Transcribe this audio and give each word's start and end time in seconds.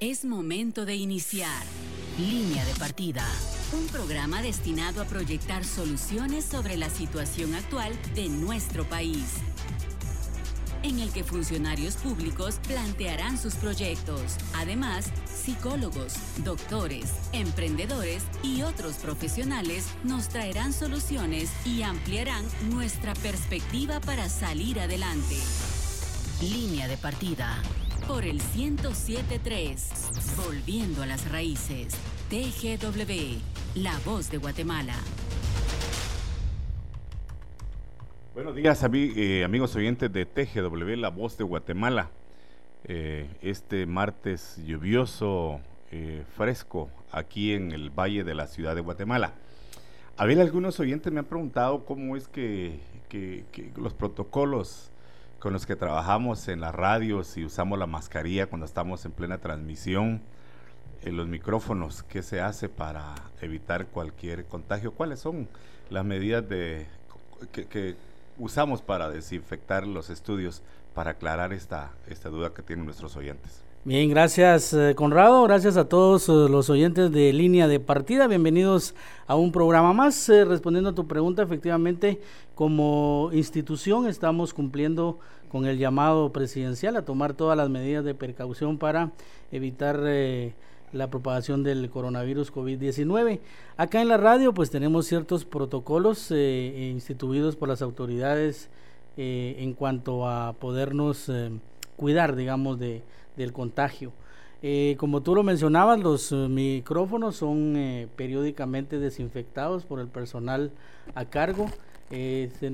Es 0.00 0.24
momento 0.24 0.86
de 0.86 0.96
iniciar 0.96 1.62
Línea 2.16 2.64
de 2.64 2.72
Partida, 2.76 3.22
un 3.78 3.86
programa 3.88 4.40
destinado 4.40 5.02
a 5.02 5.04
proyectar 5.04 5.62
soluciones 5.62 6.46
sobre 6.46 6.78
la 6.78 6.88
situación 6.88 7.54
actual 7.54 7.92
de 8.14 8.30
nuestro 8.30 8.88
país, 8.88 9.26
en 10.82 11.00
el 11.00 11.12
que 11.12 11.22
funcionarios 11.22 11.96
públicos 11.96 12.60
plantearán 12.66 13.36
sus 13.36 13.56
proyectos. 13.56 14.38
Además, 14.54 15.12
psicólogos, 15.26 16.14
doctores, 16.44 17.10
emprendedores 17.34 18.22
y 18.42 18.62
otros 18.62 18.94
profesionales 18.94 19.84
nos 20.02 20.30
traerán 20.30 20.72
soluciones 20.72 21.50
y 21.66 21.82
ampliarán 21.82 22.46
nuestra 22.70 23.12
perspectiva 23.16 24.00
para 24.00 24.30
salir 24.30 24.80
adelante. 24.80 25.36
Línea 26.40 26.88
de 26.88 26.96
Partida 26.96 27.62
por 28.10 28.24
el 28.24 28.40
1073. 28.56 30.36
Volviendo 30.44 31.02
a 31.04 31.06
las 31.06 31.30
raíces. 31.30 31.94
TGW, 32.28 33.38
la 33.76 33.96
voz 34.04 34.32
de 34.32 34.38
Guatemala. 34.38 34.94
Buenos 38.34 38.56
días, 38.56 38.84
eh, 38.92 39.44
amigos 39.44 39.76
oyentes 39.76 40.12
de 40.12 40.26
TGW, 40.26 40.96
la 40.96 41.10
voz 41.10 41.38
de 41.38 41.44
Guatemala. 41.44 42.10
Eh, 42.82 43.30
este 43.42 43.86
martes 43.86 44.60
lluvioso, 44.66 45.60
eh, 45.92 46.24
fresco, 46.36 46.90
aquí 47.12 47.52
en 47.52 47.70
el 47.70 47.90
valle 47.90 48.24
de 48.24 48.34
la 48.34 48.48
ciudad 48.48 48.74
de 48.74 48.80
Guatemala. 48.80 49.34
A 50.16 50.24
ver, 50.24 50.40
algunos 50.40 50.80
oyentes 50.80 51.12
me 51.12 51.20
han 51.20 51.26
preguntado 51.26 51.84
cómo 51.84 52.16
es 52.16 52.26
que 52.26 52.80
los 53.76 53.94
protocolos 53.94 54.89
con 55.40 55.54
los 55.54 55.66
que 55.66 55.74
trabajamos 55.74 56.46
en 56.48 56.60
las 56.60 56.74
radios 56.74 57.36
y 57.38 57.44
usamos 57.44 57.78
la 57.78 57.86
mascarilla 57.86 58.46
cuando 58.46 58.66
estamos 58.66 59.04
en 59.06 59.12
plena 59.12 59.38
transmisión, 59.38 60.20
en 61.02 61.16
los 61.16 61.28
micrófonos, 61.28 62.02
¿qué 62.02 62.22
se 62.22 62.42
hace 62.42 62.68
para 62.68 63.14
evitar 63.40 63.86
cualquier 63.86 64.44
contagio? 64.44 64.92
¿Cuáles 64.92 65.18
son 65.18 65.48
las 65.88 66.04
medidas 66.04 66.46
de, 66.46 66.86
que, 67.52 67.96
usamos 68.38 68.82
para 68.82 69.08
desinfectar 69.08 69.86
los 69.86 70.10
estudios 70.10 70.62
para 70.94 71.12
aclarar 71.12 71.54
esta, 71.54 71.90
esta 72.06 72.28
duda 72.28 72.52
que 72.52 72.62
tienen 72.62 72.84
nuestros 72.84 73.16
oyentes? 73.16 73.62
Bien, 73.82 74.10
gracias 74.10 74.74
eh, 74.74 74.94
Conrado, 74.94 75.42
gracias 75.44 75.78
a 75.78 75.88
todos 75.88 76.28
eh, 76.28 76.32
los 76.32 76.68
oyentes 76.68 77.10
de 77.12 77.32
línea 77.32 77.66
de 77.66 77.80
partida, 77.80 78.26
bienvenidos 78.26 78.94
a 79.26 79.36
un 79.36 79.52
programa 79.52 79.94
más. 79.94 80.28
Eh, 80.28 80.44
respondiendo 80.44 80.90
a 80.90 80.94
tu 80.94 81.08
pregunta, 81.08 81.42
efectivamente, 81.42 82.20
como 82.54 83.30
institución 83.32 84.06
estamos 84.06 84.52
cumpliendo 84.52 85.18
con 85.48 85.64
el 85.64 85.78
llamado 85.78 86.30
presidencial 86.30 86.94
a 86.94 87.06
tomar 87.06 87.32
todas 87.32 87.56
las 87.56 87.70
medidas 87.70 88.04
de 88.04 88.14
precaución 88.14 88.76
para 88.76 89.12
evitar 89.50 89.98
la 90.92 91.08
propagación 91.08 91.62
del 91.62 91.88
coronavirus 91.88 92.52
COVID-19. 92.52 93.40
Acá 93.78 94.02
en 94.02 94.08
la 94.08 94.18
radio 94.18 94.52
pues 94.52 94.70
tenemos 94.70 95.06
ciertos 95.06 95.46
protocolos 95.46 96.30
instituidos 96.30 97.56
por 97.56 97.70
las 97.70 97.80
autoridades 97.80 98.68
en 99.16 99.72
cuanto 99.72 100.28
a 100.28 100.52
podernos 100.52 101.30
cuidar, 101.96 102.36
digamos, 102.36 102.78
de 102.78 103.02
del 103.40 103.52
contagio. 103.52 104.12
Eh, 104.62 104.96
como 104.98 105.22
tú 105.22 105.34
lo 105.34 105.42
mencionabas, 105.42 105.98
los 106.00 106.32
eh, 106.32 106.34
micrófonos 106.48 107.36
son 107.36 107.76
eh, 107.76 108.08
periódicamente 108.14 108.98
desinfectados 108.98 109.84
por 109.84 110.00
el 110.00 110.08
personal 110.08 110.70
a 111.14 111.24
cargo. 111.24 111.66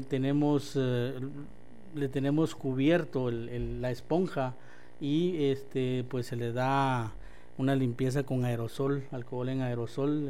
tenemos, 0.08 0.76
le 0.76 2.08
tenemos 2.08 2.54
cubierto 2.54 3.30
la 3.30 3.90
esponja 3.90 4.54
y 5.00 5.44
este, 5.50 6.04
pues 6.08 6.26
se 6.26 6.36
le 6.36 6.52
da 6.52 7.12
una 7.58 7.74
limpieza 7.74 8.22
con 8.24 8.44
aerosol, 8.44 9.04
alcohol 9.12 9.48
en 9.50 9.60
aerosol 9.60 10.28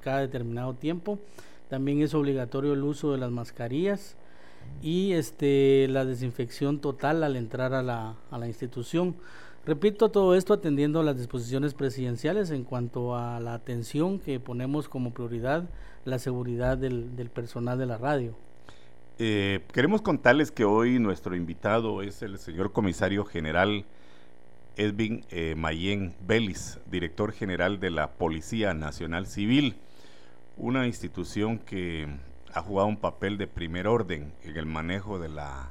cada 0.00 0.20
determinado 0.20 0.74
tiempo. 0.74 1.18
También 1.68 2.02
es 2.02 2.14
obligatorio 2.14 2.74
el 2.74 2.82
uso 2.82 3.12
de 3.12 3.18
las 3.18 3.30
mascarillas 3.30 4.16
y 4.82 5.12
este, 5.12 5.86
la 5.88 6.04
desinfección 6.04 6.80
total 6.80 7.22
al 7.22 7.36
entrar 7.36 7.74
a 7.74 7.82
la, 7.82 8.16
a 8.30 8.38
la 8.38 8.46
institución. 8.46 9.16
Repito 9.66 10.10
todo 10.10 10.34
esto 10.34 10.54
atendiendo 10.54 11.00
a 11.00 11.04
las 11.04 11.18
disposiciones 11.18 11.74
presidenciales 11.74 12.50
en 12.50 12.64
cuanto 12.64 13.14
a 13.14 13.40
la 13.40 13.54
atención 13.54 14.18
que 14.18 14.40
ponemos 14.40 14.88
como 14.88 15.12
prioridad 15.12 15.68
la 16.04 16.18
seguridad 16.18 16.78
del, 16.78 17.14
del 17.14 17.28
personal 17.28 17.78
de 17.78 17.86
la 17.86 17.98
radio. 17.98 18.34
Eh, 19.18 19.60
queremos 19.74 20.00
contarles 20.00 20.50
que 20.50 20.64
hoy 20.64 20.98
nuestro 20.98 21.36
invitado 21.36 22.00
es 22.00 22.22
el 22.22 22.38
señor 22.38 22.72
comisario 22.72 23.26
general 23.26 23.84
Edwin 24.76 25.26
eh, 25.30 25.54
Mayen 25.58 26.14
Belis, 26.26 26.80
director 26.90 27.32
general 27.32 27.80
de 27.80 27.90
la 27.90 28.12
Policía 28.12 28.72
Nacional 28.72 29.26
Civil, 29.26 29.76
una 30.56 30.86
institución 30.86 31.58
que 31.58 32.08
ha 32.54 32.62
jugado 32.62 32.88
un 32.88 32.96
papel 32.96 33.38
de 33.38 33.46
primer 33.46 33.86
orden 33.86 34.32
en 34.44 34.56
el 34.56 34.66
manejo 34.66 35.18
de 35.18 35.28
la 35.28 35.70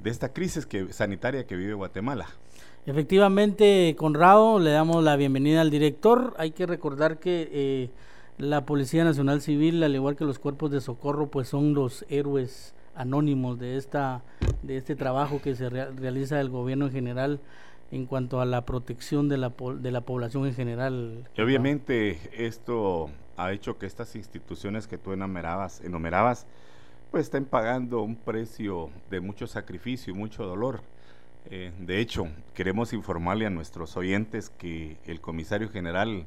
de 0.00 0.10
esta 0.10 0.32
crisis 0.32 0.66
que, 0.66 0.92
sanitaria 0.92 1.46
que 1.46 1.56
vive 1.56 1.74
Guatemala. 1.74 2.26
Efectivamente, 2.86 3.94
Conrado, 3.98 4.58
le 4.58 4.70
damos 4.70 5.04
la 5.04 5.16
bienvenida 5.16 5.60
al 5.60 5.70
director. 5.70 6.34
Hay 6.38 6.52
que 6.52 6.64
recordar 6.64 7.18
que 7.18 7.48
eh, 7.52 7.90
la 8.38 8.64
Policía 8.64 9.04
Nacional 9.04 9.42
Civil, 9.42 9.82
al 9.82 9.94
igual 9.94 10.16
que 10.16 10.24
los 10.24 10.38
cuerpos 10.38 10.70
de 10.70 10.80
socorro, 10.80 11.26
pues 11.26 11.48
son 11.48 11.74
los 11.74 12.06
héroes 12.08 12.74
anónimos 12.94 13.58
de 13.58 13.76
esta 13.76 14.22
de 14.62 14.76
este 14.76 14.96
trabajo 14.96 15.40
que 15.40 15.54
se 15.54 15.70
realiza 15.70 16.40
el 16.40 16.50
gobierno 16.50 16.86
en 16.86 16.92
general 16.92 17.40
en 17.92 18.06
cuanto 18.06 18.40
a 18.40 18.44
la 18.44 18.64
protección 18.64 19.28
de 19.28 19.36
la, 19.36 19.52
de 19.78 19.90
la 19.90 20.00
población 20.02 20.46
en 20.46 20.54
general. 20.54 21.28
Y 21.36 21.40
obviamente 21.42 22.18
esto 22.32 23.10
ha 23.44 23.52
hecho 23.52 23.78
que 23.78 23.86
estas 23.86 24.14
instituciones 24.16 24.86
que 24.86 24.98
tú 24.98 25.12
enumerabas, 25.12 25.80
enumerabas 25.80 26.46
pues 27.10 27.24
estén 27.24 27.44
pagando 27.44 28.02
un 28.02 28.14
precio 28.14 28.90
de 29.10 29.20
mucho 29.20 29.46
sacrificio 29.46 30.12
y 30.12 30.16
mucho 30.16 30.44
dolor. 30.44 30.82
Eh, 31.50 31.72
de 31.78 32.00
hecho, 32.00 32.28
queremos 32.54 32.92
informarle 32.92 33.46
a 33.46 33.50
nuestros 33.50 33.96
oyentes 33.96 34.50
que 34.50 34.96
el 35.06 35.20
comisario 35.20 35.68
general 35.70 36.26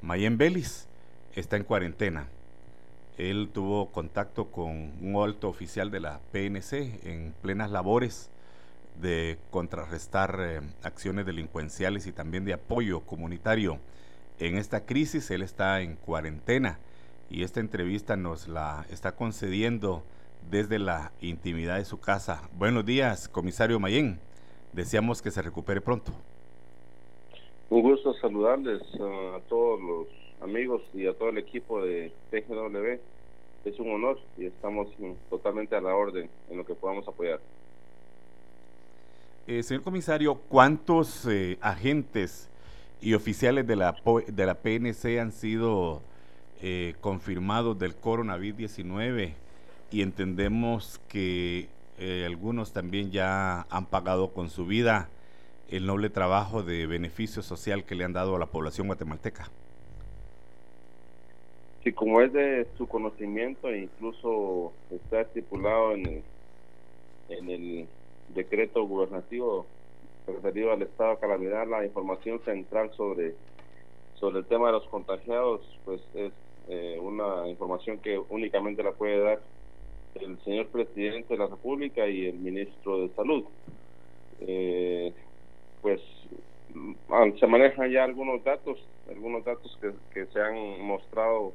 Mayen 0.00 0.38
Vélez 0.38 0.86
está 1.34 1.56
en 1.56 1.64
cuarentena. 1.64 2.28
Él 3.18 3.50
tuvo 3.52 3.90
contacto 3.92 4.50
con 4.50 4.92
un 5.02 5.16
alto 5.22 5.48
oficial 5.48 5.90
de 5.90 6.00
la 6.00 6.20
PNC 6.32 7.00
en 7.04 7.34
plenas 7.42 7.70
labores 7.70 8.30
de 9.00 9.38
contrarrestar 9.50 10.38
eh, 10.40 10.60
acciones 10.82 11.26
delincuenciales 11.26 12.06
y 12.06 12.12
también 12.12 12.44
de 12.44 12.54
apoyo 12.54 13.00
comunitario 13.00 13.78
en 14.38 14.56
esta 14.56 14.84
crisis. 14.86 15.30
Él 15.30 15.42
está 15.42 15.80
en 15.80 15.96
cuarentena 15.96 16.78
y 17.30 17.42
esta 17.42 17.60
entrevista 17.60 18.16
nos 18.16 18.48
la 18.48 18.86
está 18.90 19.12
concediendo 19.12 20.02
desde 20.50 20.78
la 20.78 21.12
intimidad 21.20 21.78
de 21.78 21.84
su 21.84 21.98
casa. 22.00 22.48
Buenos 22.56 22.84
días, 22.84 23.28
comisario 23.28 23.80
Mayén. 23.80 24.18
Deseamos 24.72 25.22
que 25.22 25.30
se 25.30 25.42
recupere 25.42 25.80
pronto. 25.80 26.12
Un 27.70 27.82
gusto 27.82 28.12
saludarles 28.14 28.82
a 29.00 29.40
todos 29.48 29.80
los 29.80 30.06
amigos 30.42 30.82
y 30.92 31.06
a 31.06 31.14
todo 31.14 31.30
el 31.30 31.38
equipo 31.38 31.82
de 31.82 32.12
TGW. 32.30 33.00
Es 33.64 33.78
un 33.78 33.90
honor 33.90 34.18
y 34.36 34.46
estamos 34.46 34.88
totalmente 35.30 35.74
a 35.74 35.80
la 35.80 35.94
orden 35.94 36.28
en 36.50 36.58
lo 36.58 36.66
que 36.66 36.74
podamos 36.74 37.08
apoyar. 37.08 37.40
Eh, 39.46 39.62
señor 39.62 39.82
comisario, 39.82 40.34
¿cuántos 40.48 41.26
eh, 41.26 41.58
agentes 41.60 42.50
y 43.04 43.12
oficiales 43.12 43.66
de 43.66 43.76
la, 43.76 43.94
de 44.26 44.46
la 44.46 44.54
PNC 44.54 45.20
han 45.20 45.30
sido 45.30 46.00
eh, 46.62 46.94
confirmados 47.02 47.78
del 47.78 47.94
coronavirus 47.94 48.56
19 48.56 49.34
y 49.90 50.00
entendemos 50.00 50.98
que 51.06 51.68
eh, 51.98 52.24
algunos 52.26 52.72
también 52.72 53.10
ya 53.10 53.66
han 53.68 53.84
pagado 53.84 54.32
con 54.32 54.48
su 54.48 54.64
vida 54.64 55.10
el 55.68 55.84
noble 55.84 56.08
trabajo 56.08 56.62
de 56.62 56.86
beneficio 56.86 57.42
social 57.42 57.84
que 57.84 57.94
le 57.94 58.04
han 58.04 58.14
dado 58.14 58.36
a 58.36 58.38
la 58.38 58.46
población 58.46 58.86
guatemalteca. 58.86 59.50
Sí, 61.82 61.92
como 61.92 62.22
es 62.22 62.32
de 62.32 62.66
su 62.78 62.88
conocimiento 62.88 63.68
e 63.68 63.82
incluso 63.82 64.72
está 64.90 65.20
estipulado 65.20 65.92
en 65.92 66.06
el, 66.06 66.22
en 67.28 67.50
el 67.50 67.86
decreto 68.34 68.82
gubernativo 68.86 69.66
referido 70.26 70.72
al 70.72 70.82
estado 70.82 71.10
de 71.10 71.18
calamidad, 71.18 71.66
la 71.66 71.84
información 71.84 72.40
central 72.44 72.90
sobre, 72.96 73.34
sobre 74.14 74.38
el 74.38 74.46
tema 74.46 74.66
de 74.68 74.72
los 74.72 74.86
contagiados, 74.88 75.60
pues 75.84 76.00
es 76.14 76.32
eh, 76.68 76.98
una 77.00 77.48
información 77.48 77.98
que 77.98 78.18
únicamente 78.18 78.82
la 78.82 78.92
puede 78.92 79.18
dar 79.18 79.40
el 80.14 80.38
señor 80.44 80.68
presidente 80.68 81.34
de 81.34 81.38
la 81.38 81.46
República 81.46 82.06
y 82.06 82.26
el 82.26 82.36
ministro 82.36 83.00
de 83.00 83.08
Salud. 83.14 83.44
Eh, 84.40 85.12
pues 85.82 86.00
ah, 87.10 87.26
se 87.38 87.46
manejan 87.46 87.90
ya 87.90 88.04
algunos 88.04 88.42
datos, 88.44 88.78
algunos 89.08 89.44
datos 89.44 89.76
que, 89.80 89.92
que 90.12 90.26
se 90.32 90.40
han 90.40 90.80
mostrado 90.82 91.52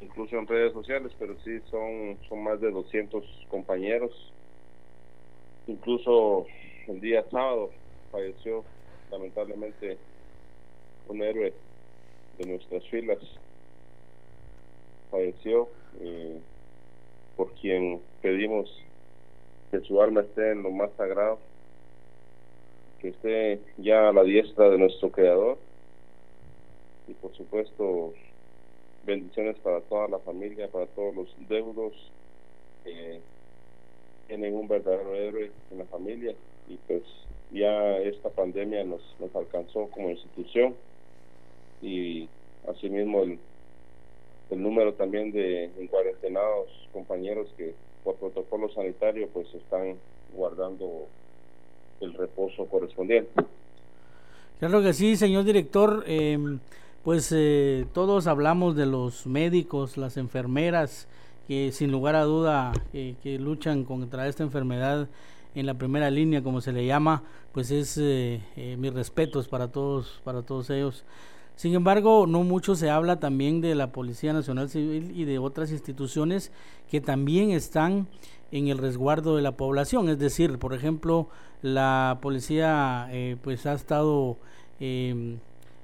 incluso 0.00 0.36
en 0.36 0.46
redes 0.46 0.72
sociales, 0.72 1.12
pero 1.18 1.34
sí 1.44 1.58
son, 1.70 2.16
son 2.28 2.42
más 2.42 2.60
de 2.60 2.70
200 2.70 3.46
compañeros. 3.48 4.32
Incluso 5.66 6.46
el 6.86 7.00
día 7.00 7.24
sábado 7.30 7.70
falleció 8.10 8.64
lamentablemente 9.10 9.98
un 11.08 11.22
héroe 11.22 11.52
de 12.38 12.46
nuestras 12.46 12.84
filas. 12.88 13.18
Falleció, 15.10 15.68
eh, 16.00 16.38
por 17.36 17.52
quien 17.52 18.00
pedimos 18.22 18.70
que 19.70 19.80
su 19.80 20.00
alma 20.00 20.22
esté 20.22 20.52
en 20.52 20.62
lo 20.62 20.70
más 20.70 20.90
sagrado, 20.96 21.38
que 23.00 23.08
esté 23.08 23.60
ya 23.78 24.08
a 24.08 24.12
la 24.12 24.22
diestra 24.22 24.70
de 24.70 24.78
nuestro 24.78 25.10
Creador. 25.10 25.58
Y 27.08 27.14
por 27.14 27.34
supuesto 27.36 28.14
bendiciones 29.04 29.56
para 29.58 29.80
toda 29.82 30.08
la 30.08 30.18
familia, 30.18 30.68
para 30.68 30.86
todos 30.86 31.14
los 31.14 31.48
deudos 31.48 31.92
que 32.82 33.20
tienen 34.26 34.54
un 34.54 34.66
verdadero 34.66 35.14
héroe 35.14 35.52
en 35.70 35.78
la 35.78 35.84
familia. 35.84 36.34
Y 36.68 36.76
pues 36.88 37.02
ya 37.52 37.98
esta 37.98 38.30
pandemia 38.30 38.84
nos, 38.84 39.00
nos 39.20 39.34
alcanzó 39.34 39.88
como 39.88 40.10
institución 40.10 40.74
y 41.82 42.28
asimismo 42.68 43.22
el, 43.22 43.38
el 44.50 44.62
número 44.62 44.94
también 44.94 45.32
de 45.32 45.70
encuarentenados 45.78 46.68
compañeros 46.92 47.48
que 47.56 47.74
por 48.04 48.16
protocolo 48.16 48.68
sanitario 48.72 49.28
pues 49.32 49.52
están 49.54 49.96
guardando 50.34 51.06
el 52.00 52.14
reposo 52.14 52.66
correspondiente. 52.66 53.30
Claro 54.58 54.82
que 54.82 54.92
sí, 54.92 55.16
señor 55.16 55.44
director. 55.44 56.04
Em, 56.06 56.60
pues 57.02 57.32
eh, 57.34 57.86
todos 57.92 58.26
hablamos 58.26 58.74
de 58.76 58.86
los 58.86 59.26
médicos, 59.26 59.96
las 59.96 60.16
enfermeras, 60.16 61.08
que 61.46 61.70
sin 61.72 61.92
lugar 61.92 62.16
a 62.16 62.24
duda 62.24 62.72
que 62.92 63.38
luchan 63.38 63.84
contra 63.84 64.26
esta 64.26 64.42
enfermedad 64.42 65.08
en 65.56 65.64
la 65.64 65.74
primera 65.74 66.10
línea, 66.10 66.42
como 66.42 66.60
se 66.60 66.70
le 66.70 66.86
llama, 66.86 67.22
pues 67.52 67.70
es 67.70 67.96
eh, 67.96 68.42
eh, 68.56 68.76
mis 68.78 68.92
respetos 68.92 69.48
para 69.48 69.68
todos, 69.68 70.20
para 70.22 70.42
todos 70.42 70.68
ellos. 70.68 71.04
Sin 71.56 71.74
embargo, 71.74 72.26
no 72.26 72.42
mucho 72.42 72.76
se 72.76 72.90
habla 72.90 73.18
también 73.18 73.62
de 73.62 73.74
la 73.74 73.90
Policía 73.90 74.34
Nacional 74.34 74.68
Civil 74.68 75.12
y 75.16 75.24
de 75.24 75.38
otras 75.38 75.72
instituciones 75.72 76.52
que 76.90 77.00
también 77.00 77.52
están 77.52 78.06
en 78.52 78.68
el 78.68 78.76
resguardo 78.76 79.34
de 79.34 79.40
la 79.40 79.56
población. 79.56 80.10
Es 80.10 80.18
decir, 80.18 80.58
por 80.58 80.74
ejemplo, 80.74 81.28
la 81.62 82.18
policía 82.20 83.08
eh, 83.10 83.38
pues 83.42 83.64
ha 83.64 83.72
estado 83.72 84.36
em, 84.78 85.38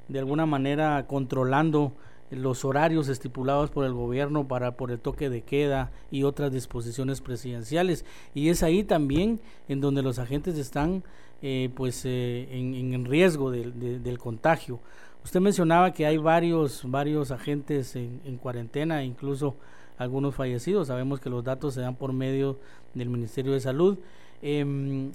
de 0.08 0.18
alguna 0.18 0.44
manera 0.44 1.06
controlando 1.06 1.92
los 2.32 2.64
horarios 2.64 3.08
estipulados 3.08 3.70
por 3.70 3.84
el 3.84 3.93
gobierno 3.93 4.49
para 4.49 4.76
por 4.76 4.90
el 4.90 4.99
toque 4.99 5.31
de 5.31 5.43
queda 5.43 5.90
y 6.11 6.25
otras 6.25 6.50
disposiciones 6.52 7.20
presidenciales 7.20 8.05
y 8.34 8.49
es 8.49 8.62
ahí 8.62 8.84
también 8.84 9.40
en 9.69 9.81
donde 9.81 10.02
los 10.02 10.19
agentes 10.19 10.58
están 10.58 11.05
eh, 11.43 11.70
pues 11.75 12.02
eh, 12.05 12.49
en, 12.50 13.05
riesgo 13.05 13.50
del 13.50 14.19
contagio 14.19 14.81
Usted 15.25 15.40
mencionaba 15.40 15.93
que 15.93 16.05
hay 16.05 16.17
varios, 16.17 16.82
varios 16.84 17.31
agentes 17.31 17.94
en, 17.94 18.38
cuarentena, 18.38 19.05
incluso 19.05 19.55
algunos 19.96 20.35
fallecidos. 20.35 20.88
Sabemos 20.88 21.20
que 21.20 21.31
los 21.31 21.44
datos 21.44 21.75
se 21.75 21.81
dan 21.81 21.94
por 21.94 22.12
medio 22.12 22.58
del 22.94 23.08
Ministerio 23.08 23.52
de 23.52 23.61
Salud. 23.61 23.99
Em, 24.43 25.11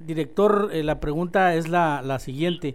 director, 0.00 0.70
eh, 0.72 0.82
la 0.82 0.98
pregunta 0.98 1.54
es 1.54 1.68
la, 1.68 2.02
la 2.02 2.18
siguiente. 2.18 2.74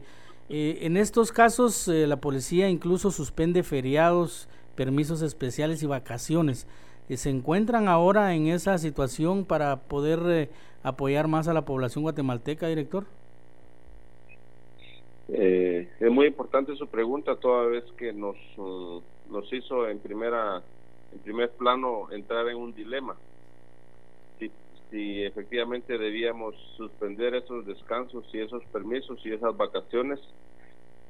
Eh, 0.49 0.79
en 0.81 0.97
estos 0.97 1.31
casos, 1.31 1.87
eh, 1.87 2.07
la 2.07 2.17
policía 2.17 2.69
incluso 2.69 3.11
suspende 3.11 3.63
feriados, 3.63 4.47
permisos 4.75 5.21
especiales 5.21 5.83
y 5.83 5.87
vacaciones. 5.87 6.67
¿Se 7.09 7.29
encuentran 7.29 7.87
ahora 7.87 8.33
en 8.35 8.47
esa 8.47 8.77
situación 8.77 9.45
para 9.45 9.77
poder 9.77 10.49
apoyar 10.83 11.27
más 11.27 11.47
a 11.47 11.53
la 11.53 11.63
población 11.63 12.03
guatemalteca, 12.03 12.67
director? 12.67 13.05
Eh, 15.29 15.89
es 15.99 16.11
muy 16.11 16.27
importante 16.27 16.75
su 16.75 16.87
pregunta 16.87 17.35
toda 17.35 17.65
vez 17.67 17.83
que 17.97 18.13
nos, 18.13 18.37
uh, 18.57 19.01
nos 19.29 19.51
hizo 19.51 19.89
en 19.89 19.99
primera 19.99 20.61
en 21.13 21.19
primer 21.19 21.49
plano 21.51 22.11
entrar 22.11 22.47
en 22.47 22.57
un 22.57 22.73
dilema 22.73 23.15
si, 24.89 25.23
efectivamente 25.23 25.97
debíamos 25.97 26.55
suspender 26.75 27.35
esos 27.35 27.65
descansos 27.65 28.25
y 28.33 28.39
esos 28.39 28.63
permisos 28.65 29.19
y 29.25 29.33
esas 29.33 29.55
vacaciones 29.55 30.19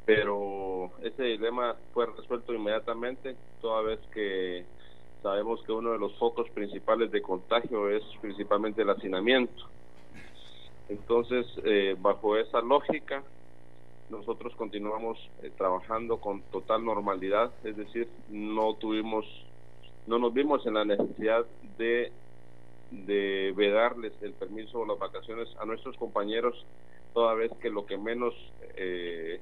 pero 0.06 0.90
ese 1.04 1.24
dilema 1.24 1.76
fue 1.94 2.06
resuelto 2.06 2.54
inmediatamente 2.54 3.36
toda 3.60 3.82
vez 3.82 4.00
que 4.14 4.66
sabemos 5.22 5.62
que 5.64 5.74
uno 5.74 5.92
de 5.92 6.00
los 6.00 6.16
focos 6.18 6.50
principales 6.52 7.12
de 7.12 7.22
contagio 7.22 7.90
es 7.90 8.04
principalmente 8.22 8.84
el 8.84 8.90
hacinamiento. 8.90 9.66
Entonces 10.88 11.46
eh, 11.66 11.98
bajo 12.00 12.38
esa 12.38 12.62
lógica 12.62 13.22
nosotros 14.10 14.56
continuamos 14.56 15.18
eh, 15.44 15.52
trabajando 15.58 16.22
con 16.22 16.42
total 16.44 16.86
normalidad, 16.86 17.52
es 17.66 17.76
decir, 17.76 18.08
no 18.30 18.76
tuvimos, 18.76 19.26
no 20.06 20.18
nos 20.20 20.34
vimos 20.34 20.66
en 20.66 20.76
la 20.76 20.86
necesidad 20.86 21.46
de, 21.78 22.14
de 22.92 23.54
vedarles 23.56 24.14
el 24.22 24.34
permiso 24.34 24.80
o 24.80 24.86
las 24.86 25.00
vacaciones 25.00 25.48
a 25.60 25.66
nuestros 25.66 25.96
compañeros, 25.98 26.66
toda 27.14 27.34
vez 27.34 27.52
que 27.62 27.70
lo 27.70 27.86
que 27.86 27.98
menos, 27.98 28.34
eh, 28.76 29.42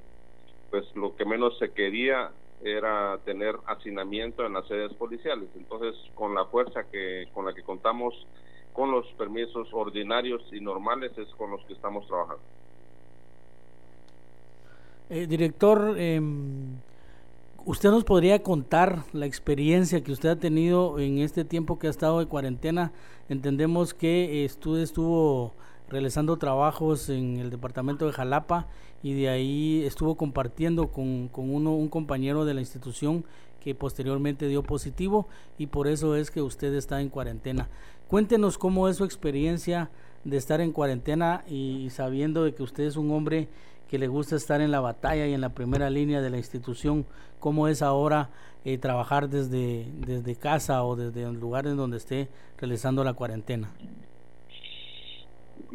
pues 0.69 0.85
lo 0.95 1.15
que 1.15 1.25
menos 1.25 1.57
se 1.59 1.71
quería 1.71 2.31
era 2.63 3.19
tener 3.25 3.55
hacinamiento 3.67 4.45
en 4.45 4.53
las 4.53 4.67
sedes 4.67 4.93
policiales. 4.93 5.49
Entonces, 5.55 5.95
con 6.13 6.33
la 6.33 6.45
fuerza 6.45 6.83
que 6.89 7.27
con 7.33 7.45
la 7.45 7.53
que 7.53 7.63
contamos 7.63 8.13
con 8.73 8.91
los 8.91 9.07
permisos 9.13 9.69
ordinarios 9.71 10.41
y 10.51 10.59
normales 10.59 11.17
es 11.17 11.29
con 11.35 11.51
los 11.51 11.63
que 11.65 11.73
estamos 11.73 12.05
trabajando. 12.07 12.43
Eh, 15.09 15.27
director, 15.27 15.95
em, 15.97 16.75
¿usted 17.65 17.89
nos 17.89 18.03
podría 18.03 18.43
contar 18.43 19.03
la 19.11 19.25
experiencia 19.25 20.03
que 20.03 20.11
usted 20.11 20.29
ha 20.29 20.35
tenido 20.35 20.99
en 20.99 21.17
este 21.17 21.43
tiempo 21.43 21.79
que 21.79 21.87
ha 21.87 21.89
estado 21.89 22.19
de 22.19 22.27
cuarentena? 22.27 22.93
Entendemos 23.27 23.93
que 23.93 24.45
usted 24.47 24.77
estuvo 24.81 25.53
realizando 25.89 26.37
trabajos 26.37 27.09
en 27.09 27.37
el 27.37 27.49
departamento 27.49 28.05
de 28.05 28.13
Jalapa 28.13 28.67
y 29.01 29.13
de 29.13 29.29
ahí 29.29 29.83
estuvo 29.83 30.15
compartiendo 30.15 30.91
con, 30.91 31.27
con 31.27 31.53
uno, 31.53 31.73
un 31.73 31.89
compañero 31.89 32.45
de 32.45 32.53
la 32.53 32.61
institución 32.61 33.25
que 33.59 33.73
posteriormente 33.73 34.47
dio 34.47 34.61
positivo 34.61 35.27
y 35.57 35.67
por 35.67 35.87
eso 35.87 36.15
es 36.15 36.29
que 36.29 36.43
usted 36.43 36.73
está 36.75 37.01
en 37.01 37.09
cuarentena. 37.09 37.67
Cuéntenos 38.07 38.59
cómo 38.59 38.87
es 38.87 38.97
su 38.97 39.05
experiencia 39.05 39.89
de 40.23 40.37
estar 40.37 40.61
en 40.61 40.71
cuarentena 40.71 41.43
y 41.47 41.89
sabiendo 41.89 42.43
de 42.43 42.53
que 42.53 42.61
usted 42.61 42.83
es 42.83 42.95
un 42.95 43.11
hombre 43.11 43.47
que 43.89 43.99
le 43.99 44.07
gusta 44.07 44.35
estar 44.35 44.61
en 44.61 44.71
la 44.71 44.79
batalla 44.79 45.27
y 45.27 45.33
en 45.33 45.41
la 45.41 45.49
primera 45.49 45.89
línea 45.89 46.21
de 46.21 46.29
la 46.29 46.37
institución, 46.37 47.05
cómo 47.39 47.67
es 47.67 47.81
ahora 47.81 48.29
eh, 48.63 48.77
trabajar 48.77 49.29
desde, 49.29 49.85
desde 50.05 50.35
casa 50.35 50.83
o 50.83 50.95
desde 50.95 51.23
el 51.23 51.39
lugar 51.39 51.67
en 51.67 51.77
donde 51.77 51.97
esté 51.97 52.27
realizando 52.57 53.03
la 53.03 53.13
cuarentena. 53.13 53.71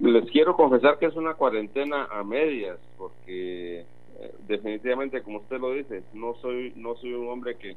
Les 0.00 0.30
quiero 0.30 0.56
confesar 0.56 0.98
que 0.98 1.06
es 1.06 1.14
una 1.14 1.34
cuarentena 1.34 2.06
a 2.10 2.24
medias, 2.24 2.78
porque 2.96 3.80
eh, 3.80 4.34
definitivamente, 4.48 5.22
como 5.22 5.38
usted 5.38 5.60
lo 5.60 5.72
dice, 5.72 6.02
no 6.14 6.34
soy 6.36 6.72
no 6.76 6.96
soy 6.96 7.12
un 7.12 7.28
hombre 7.28 7.56
que, 7.56 7.76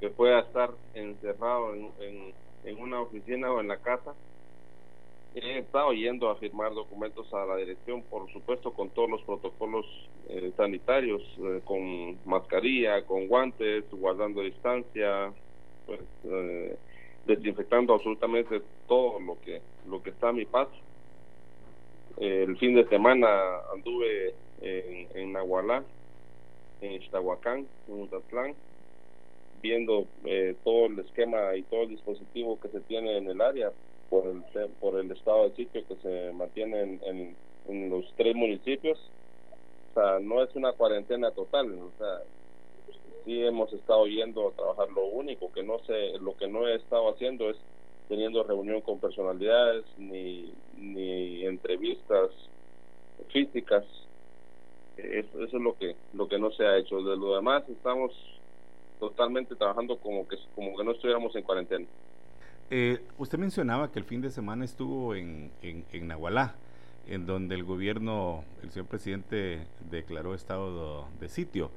que 0.00 0.10
pueda 0.10 0.40
estar 0.40 0.70
encerrado 0.94 1.74
en, 1.74 2.34
en 2.64 2.80
una 2.80 3.00
oficina 3.00 3.50
o 3.50 3.60
en 3.60 3.68
la 3.68 3.78
casa 3.78 4.14
He 5.36 5.58
estado 5.58 5.92
yendo 5.92 6.30
a 6.30 6.36
firmar 6.36 6.72
documentos 6.74 7.26
a 7.34 7.44
la 7.44 7.56
dirección, 7.56 8.04
por 8.04 8.30
supuesto, 8.32 8.72
con 8.72 8.90
todos 8.90 9.10
los 9.10 9.22
protocolos 9.22 9.84
eh, 10.28 10.52
sanitarios, 10.56 11.22
eh, 11.38 11.60
con 11.64 12.24
mascarilla, 12.24 13.04
con 13.04 13.26
guantes, 13.26 13.84
guardando 13.90 14.42
distancia, 14.42 15.34
pues, 15.86 16.00
eh, 16.22 16.76
desinfectando 17.26 17.94
absolutamente 17.94 18.62
todo 18.86 19.18
lo 19.18 19.40
que 19.40 19.60
lo 19.88 20.00
que 20.04 20.10
está 20.10 20.28
a 20.28 20.32
mi 20.32 20.44
paso. 20.44 20.70
el 22.18 22.56
fin 22.58 22.76
de 22.76 22.86
semana 22.88 23.28
anduve 23.74 24.34
en, 24.60 25.08
en 25.16 25.32
Nahualá, 25.32 25.82
en 26.80 26.92
Ixtahuacán, 26.92 27.66
en 27.88 28.02
Utatlán, 28.02 28.54
viendo 29.60 30.06
todo 30.62 30.86
el 30.86 31.00
esquema 31.00 31.56
y 31.56 31.62
todo 31.64 31.82
el 31.82 31.88
dispositivo 31.88 32.60
que 32.60 32.68
se 32.68 32.80
tiene 32.82 33.16
en 33.18 33.28
el 33.28 33.40
área 33.40 33.72
por 34.14 34.28
el, 34.28 34.68
por 34.80 35.00
el 35.00 35.10
estado 35.10 35.48
de 35.48 35.56
sitio 35.56 35.84
que 35.88 35.96
se 35.96 36.32
mantiene 36.32 36.98
en, 37.02 37.36
en, 37.66 37.90
los 37.90 38.04
tres 38.16 38.36
municipios. 38.36 38.96
O 39.90 39.94
sea, 39.94 40.20
no 40.20 40.42
es 40.42 40.54
una 40.54 40.72
cuarentena 40.72 41.32
total, 41.32 41.72
o 41.74 41.90
sea, 41.98 42.22
sí 43.24 43.44
hemos 43.44 43.72
estado 43.72 44.06
yendo 44.06 44.48
a 44.48 44.52
trabajar. 44.52 44.90
Lo 44.92 45.06
único 45.06 45.52
que 45.52 45.64
no 45.64 45.80
sé, 45.80 46.18
lo 46.20 46.36
que 46.36 46.46
no 46.46 46.68
he 46.68 46.76
estado 46.76 47.12
haciendo 47.12 47.50
es 47.50 47.56
teniendo 48.08 48.44
reunión 48.44 48.82
con 48.82 49.00
personalidades 49.00 49.84
ni, 49.98 50.52
ni 50.76 51.44
entrevistas 51.44 52.30
físicas. 53.32 53.84
Eso, 54.96 55.42
eso 55.42 55.56
es 55.56 55.62
lo 55.62 55.76
que 55.76 55.96
lo 56.12 56.28
que 56.28 56.38
no 56.38 56.52
se 56.52 56.64
ha 56.64 56.76
hecho. 56.76 57.02
De 57.02 57.16
lo 57.16 57.34
demás 57.34 57.68
estamos 57.68 58.12
totalmente 59.00 59.56
trabajando 59.56 59.96
como 59.98 60.28
que 60.28 60.36
como 60.54 60.76
que 60.76 60.84
no 60.84 60.92
estuviéramos 60.92 61.34
en 61.34 61.42
cuarentena. 61.42 61.86
Eh, 62.70 63.00
usted 63.18 63.38
mencionaba 63.38 63.92
que 63.92 63.98
el 63.98 64.04
fin 64.04 64.20
de 64.20 64.30
semana 64.30 64.64
estuvo 64.64 65.14
en, 65.14 65.50
en, 65.62 66.08
Nahualá. 66.08 66.54
en 67.06 67.26
donde 67.26 67.54
el 67.54 67.64
gobierno, 67.64 68.44
el 68.62 68.70
señor 68.70 68.88
presidente 68.88 69.66
declaró 69.90 70.34
estado 70.34 71.06
de 71.20 71.28
sitio. 71.28 71.70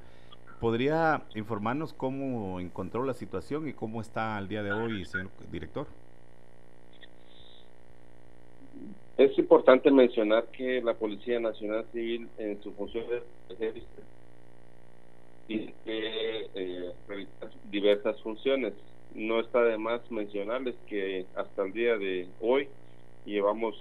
¿Podría 0.60 1.22
informarnos 1.34 1.92
cómo 1.92 2.58
encontró 2.58 3.04
la 3.04 3.14
situación 3.14 3.68
y 3.68 3.74
cómo 3.74 4.00
está 4.00 4.36
al 4.36 4.48
día 4.48 4.62
de 4.62 4.72
hoy, 4.72 5.04
señor 5.04 5.30
director? 5.52 5.86
Es 9.18 9.36
importante 9.38 9.90
mencionar 9.90 10.46
que 10.46 10.80
la 10.80 10.94
Policía 10.94 11.38
Nacional 11.40 11.84
Civil 11.92 12.28
en 12.38 12.62
su 12.62 12.72
función 12.72 13.04
de 13.08 13.82
tiene 15.48 15.74
que 15.84 16.46
eh, 16.54 16.92
realizar 17.08 17.50
diversas 17.70 18.20
funciones. 18.22 18.74
No 19.14 19.40
está 19.40 19.62
de 19.64 19.78
más 19.78 20.00
mencionarles 20.10 20.74
que 20.86 21.26
hasta 21.34 21.62
el 21.62 21.72
día 21.72 21.96
de 21.96 22.28
hoy 22.40 22.68
llevamos 23.24 23.74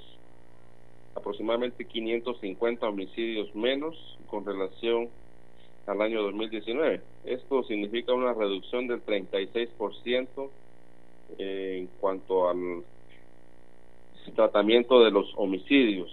aproximadamente 1.15 1.85
550 1.85 2.87
homicidios 2.87 3.53
menos 3.55 4.17
con 4.29 4.45
relación 4.45 5.09
al 5.85 6.01
año 6.01 6.21
2019. 6.21 7.01
Esto 7.25 7.63
significa 7.63 8.13
una 8.13 8.33
reducción 8.33 8.87
del 8.87 9.03
36% 9.05 10.49
en 11.37 11.87
cuanto 11.99 12.49
al 12.49 12.83
tratamiento 14.35 15.03
de 15.03 15.11
los 15.11 15.31
homicidios. 15.35 16.11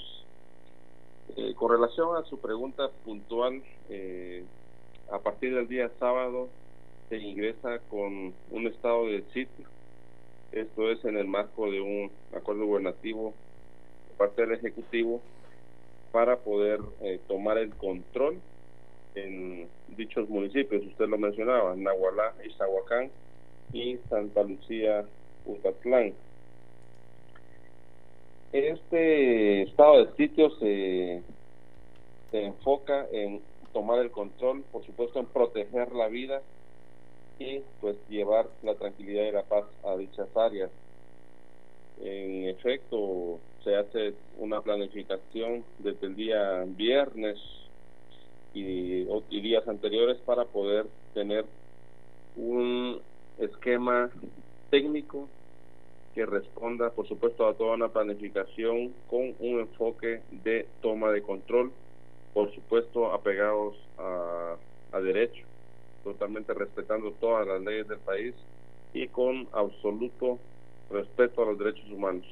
Eh, 1.36 1.54
con 1.54 1.70
relación 1.70 2.16
a 2.16 2.24
su 2.24 2.38
pregunta 2.38 2.88
puntual, 3.04 3.62
eh, 3.90 4.44
a 5.10 5.18
partir 5.18 5.54
del 5.54 5.68
día 5.68 5.90
sábado 5.98 6.48
se 7.14 7.20
ingresa 7.20 7.78
con 7.90 8.34
un 8.50 8.66
estado 8.66 9.06
de 9.06 9.22
sitio. 9.32 9.66
Esto 10.50 10.90
es 10.90 11.04
en 11.04 11.16
el 11.16 11.26
marco 11.26 11.70
de 11.70 11.80
un 11.80 12.10
acuerdo 12.34 12.66
gubernativo 12.66 13.34
de 14.08 14.16
parte 14.16 14.42
del 14.42 14.52
Ejecutivo 14.52 15.20
para 16.10 16.36
poder 16.38 16.80
eh, 17.02 17.20
tomar 17.28 17.58
el 17.58 17.72
control 17.74 18.40
en 19.14 19.68
dichos 19.96 20.28
municipios. 20.28 20.84
Usted 20.86 21.06
lo 21.06 21.18
mencionaba, 21.18 21.76
Nahualá, 21.76 22.34
Izahuacán 22.44 23.10
y 23.72 23.96
Santa 24.08 24.42
Lucía, 24.42 25.04
Utatlán. 25.46 26.14
Este 28.52 29.62
estado 29.62 30.04
de 30.04 30.16
sitio 30.16 30.50
se, 30.58 31.22
se 32.32 32.44
enfoca 32.44 33.06
en 33.12 33.40
tomar 33.72 34.00
el 34.00 34.10
control, 34.10 34.64
por 34.72 34.84
supuesto 34.84 35.20
en 35.20 35.26
proteger 35.26 35.92
la 35.92 36.08
vida 36.08 36.42
y 37.38 37.60
pues 37.80 37.96
llevar 38.08 38.50
la 38.62 38.76
tranquilidad 38.76 39.24
y 39.24 39.32
la 39.32 39.46
paz 39.48 39.64
a 39.84 39.96
dichas 39.96 40.28
áreas. 40.36 40.70
En 41.96 42.48
efecto, 42.48 43.40
se 43.62 43.76
hace 43.76 44.14
una 44.36 44.62
planificación 44.62 45.64
desde 45.78 46.06
el 46.06 46.16
día 46.16 46.64
viernes 46.66 47.38
y, 48.52 49.06
y 49.30 49.40
días 49.40 49.66
anteriores 49.68 50.20
para 50.22 50.46
poder 50.46 50.86
tener 51.12 51.46
un 52.34 53.02
esquema 53.36 54.10
técnico 54.70 55.30
que 56.12 56.26
responda, 56.26 56.94
por 56.94 57.08
supuesto, 57.08 57.46
a 57.46 57.56
toda 57.56 57.74
una 57.74 57.92
planificación 57.92 58.94
con 59.06 59.34
un 59.38 59.60
enfoque 59.60 60.24
de 60.30 60.70
toma 60.80 61.10
de 61.12 61.22
control, 61.22 61.74
por 62.32 62.54
supuesto, 62.54 63.12
apegados 63.12 63.76
a, 63.96 64.58
a 64.92 65.00
derecho, 65.00 65.46
totalmente 66.04 66.54
respetando 66.54 67.10
todas 67.12 67.46
las 67.46 67.60
leyes 67.62 67.88
del 67.88 67.98
país 67.98 68.34
y 68.92 69.08
con 69.08 69.48
absoluto 69.52 70.38
respeto 70.90 71.42
a 71.42 71.46
los 71.46 71.58
derechos 71.58 71.90
humanos. 71.90 72.24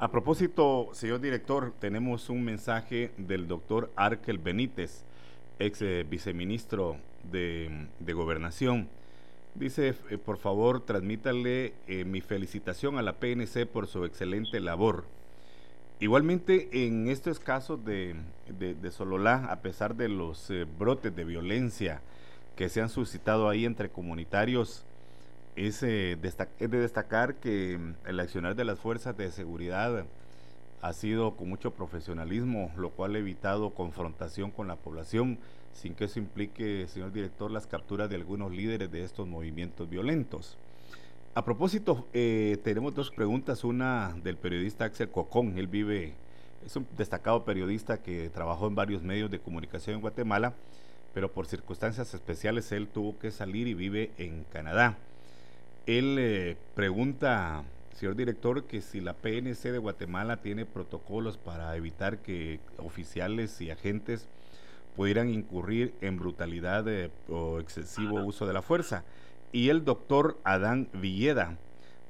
A 0.00 0.10
propósito, 0.12 0.90
señor 0.92 1.20
director, 1.20 1.72
tenemos 1.80 2.30
un 2.30 2.44
mensaje 2.44 3.10
del 3.16 3.48
doctor 3.48 3.90
Arkel 3.96 4.38
Benítez, 4.38 5.04
ex 5.58 5.82
eh, 5.82 6.06
viceministro 6.08 6.98
de, 7.32 7.88
de 7.98 8.12
Gobernación. 8.12 8.88
Dice, 9.56 9.94
eh, 10.08 10.18
por 10.18 10.38
favor, 10.38 10.84
transmítale 10.84 11.72
eh, 11.88 12.04
mi 12.04 12.20
felicitación 12.20 12.96
a 12.96 13.02
la 13.02 13.14
PNC 13.14 13.66
por 13.66 13.88
su 13.88 14.04
excelente 14.04 14.60
labor. 14.60 15.04
Igualmente, 15.98 16.68
en 16.86 17.08
estos 17.08 17.40
casos 17.40 17.84
de, 17.84 18.14
de, 18.56 18.90
Sololá, 18.92 19.46
a 19.50 19.62
pesar 19.62 19.96
de 19.96 20.08
los 20.08 20.52
brotes 20.78 21.16
de 21.16 21.24
violencia 21.24 22.02
que 22.58 22.68
se 22.68 22.80
han 22.82 22.88
suscitado 22.88 23.48
ahí 23.48 23.64
entre 23.64 23.88
comunitarios, 23.88 24.84
es, 25.54 25.80
de 25.80 26.16
destacar 26.58 27.36
que 27.36 27.78
mm, 27.78 28.08
el 28.08 28.18
accionar 28.18 28.56
de 28.56 28.64
las 28.64 28.80
fuerzas 28.80 29.16
de 29.16 29.30
seguridad 29.30 30.04
ha 30.82 30.92
sido 30.92 31.36
con 31.36 31.48
mucho 31.48 31.70
profesionalismo, 31.70 32.72
lo 32.76 32.90
cual 32.90 33.14
ha 33.14 33.18
evitado 33.18 33.70
confrontación 33.70 34.50
con 34.50 34.66
la 34.66 34.74
población, 34.74 35.38
sin 35.72 35.94
que 35.94 36.06
eso 36.06 36.18
implique, 36.18 36.88
señor 36.88 37.12
director, 37.12 37.48
las 37.48 37.68
capturas 37.68 38.10
de 38.10 38.16
algunos 38.16 38.50
líderes 38.50 38.90
de 38.90 39.04
estos 39.04 39.28
movimientos 39.28 39.88
violentos. 39.88 40.58
A 41.36 41.44
propósito, 41.44 42.08
eh, 42.12 42.58
tenemos 42.64 42.92
dos 42.92 43.12
preguntas, 43.12 43.62
una 43.62 44.16
del 44.24 44.36
periodista 44.36 44.86
Axel 44.86 45.10
Cocón, 45.10 45.56
él 45.58 45.68
vive, 45.68 46.14
es 46.66 46.74
un 46.74 46.88
destacado 46.96 47.44
periodista 47.44 48.02
que 48.02 48.30
trabajó 48.30 48.66
en 48.66 48.74
varios 48.74 49.04
medios 49.04 49.30
de 49.30 49.38
comunicación 49.38 49.94
en 49.94 50.00
Guatemala, 50.00 50.54
pero 51.18 51.32
por 51.32 51.46
circunstancias 51.46 52.14
especiales 52.14 52.70
él 52.70 52.86
tuvo 52.86 53.18
que 53.18 53.32
salir 53.32 53.66
y 53.66 53.74
vive 53.74 54.12
en 54.18 54.44
Canadá. 54.52 54.96
Él 55.84 56.14
eh, 56.16 56.56
pregunta, 56.76 57.64
señor 57.96 58.14
director, 58.14 58.62
que 58.68 58.80
si 58.80 59.00
la 59.00 59.14
PNC 59.14 59.72
de 59.72 59.78
Guatemala 59.78 60.36
tiene 60.36 60.64
protocolos 60.64 61.36
para 61.36 61.74
evitar 61.74 62.18
que 62.18 62.60
oficiales 62.76 63.60
y 63.60 63.72
agentes 63.72 64.28
pudieran 64.94 65.28
incurrir 65.28 65.92
en 66.02 66.20
brutalidad 66.20 66.86
eh, 66.86 67.10
o 67.28 67.58
excesivo 67.58 68.22
uso 68.22 68.46
de 68.46 68.52
la 68.52 68.62
fuerza. 68.62 69.02
Y 69.50 69.70
el 69.70 69.84
doctor 69.84 70.38
Adán 70.44 70.88
Villeda 70.92 71.58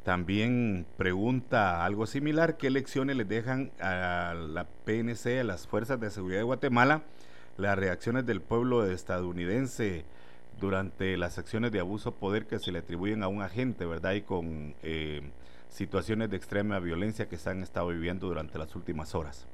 también 0.04 0.84
pregunta 0.98 1.82
algo 1.86 2.04
similar, 2.04 2.58
¿qué 2.58 2.68
lecciones 2.68 3.16
le 3.16 3.24
dejan 3.24 3.70
a 3.80 4.34
la 4.34 4.66
PNC, 4.84 5.40
a 5.40 5.44
las 5.44 5.66
Fuerzas 5.66 5.98
de 5.98 6.10
Seguridad 6.10 6.40
de 6.40 6.44
Guatemala, 6.44 7.04
las 7.58 7.78
reacciones 7.78 8.24
del 8.24 8.40
pueblo 8.40 8.86
estadounidense? 8.86 10.04
durante 10.60 11.16
las 11.16 11.38
acciones 11.38 11.72
de 11.72 11.80
abuso 11.80 12.10
de 12.10 12.16
poder 12.16 12.46
que 12.46 12.58
se 12.58 12.72
le 12.72 12.80
atribuyen 12.80 13.22
a 13.22 13.28
un 13.28 13.42
agente, 13.42 13.86
¿verdad? 13.86 14.14
Y 14.14 14.22
con 14.22 14.74
eh, 14.82 15.22
situaciones 15.68 16.30
de 16.30 16.36
extrema 16.36 16.78
violencia 16.80 17.28
que 17.28 17.36
se 17.36 17.50
han 17.50 17.62
estado 17.62 17.88
viviendo 17.88 18.26
durante 18.26 18.58
las 18.58 18.74
últimas 18.74 19.14
horas. 19.14 19.46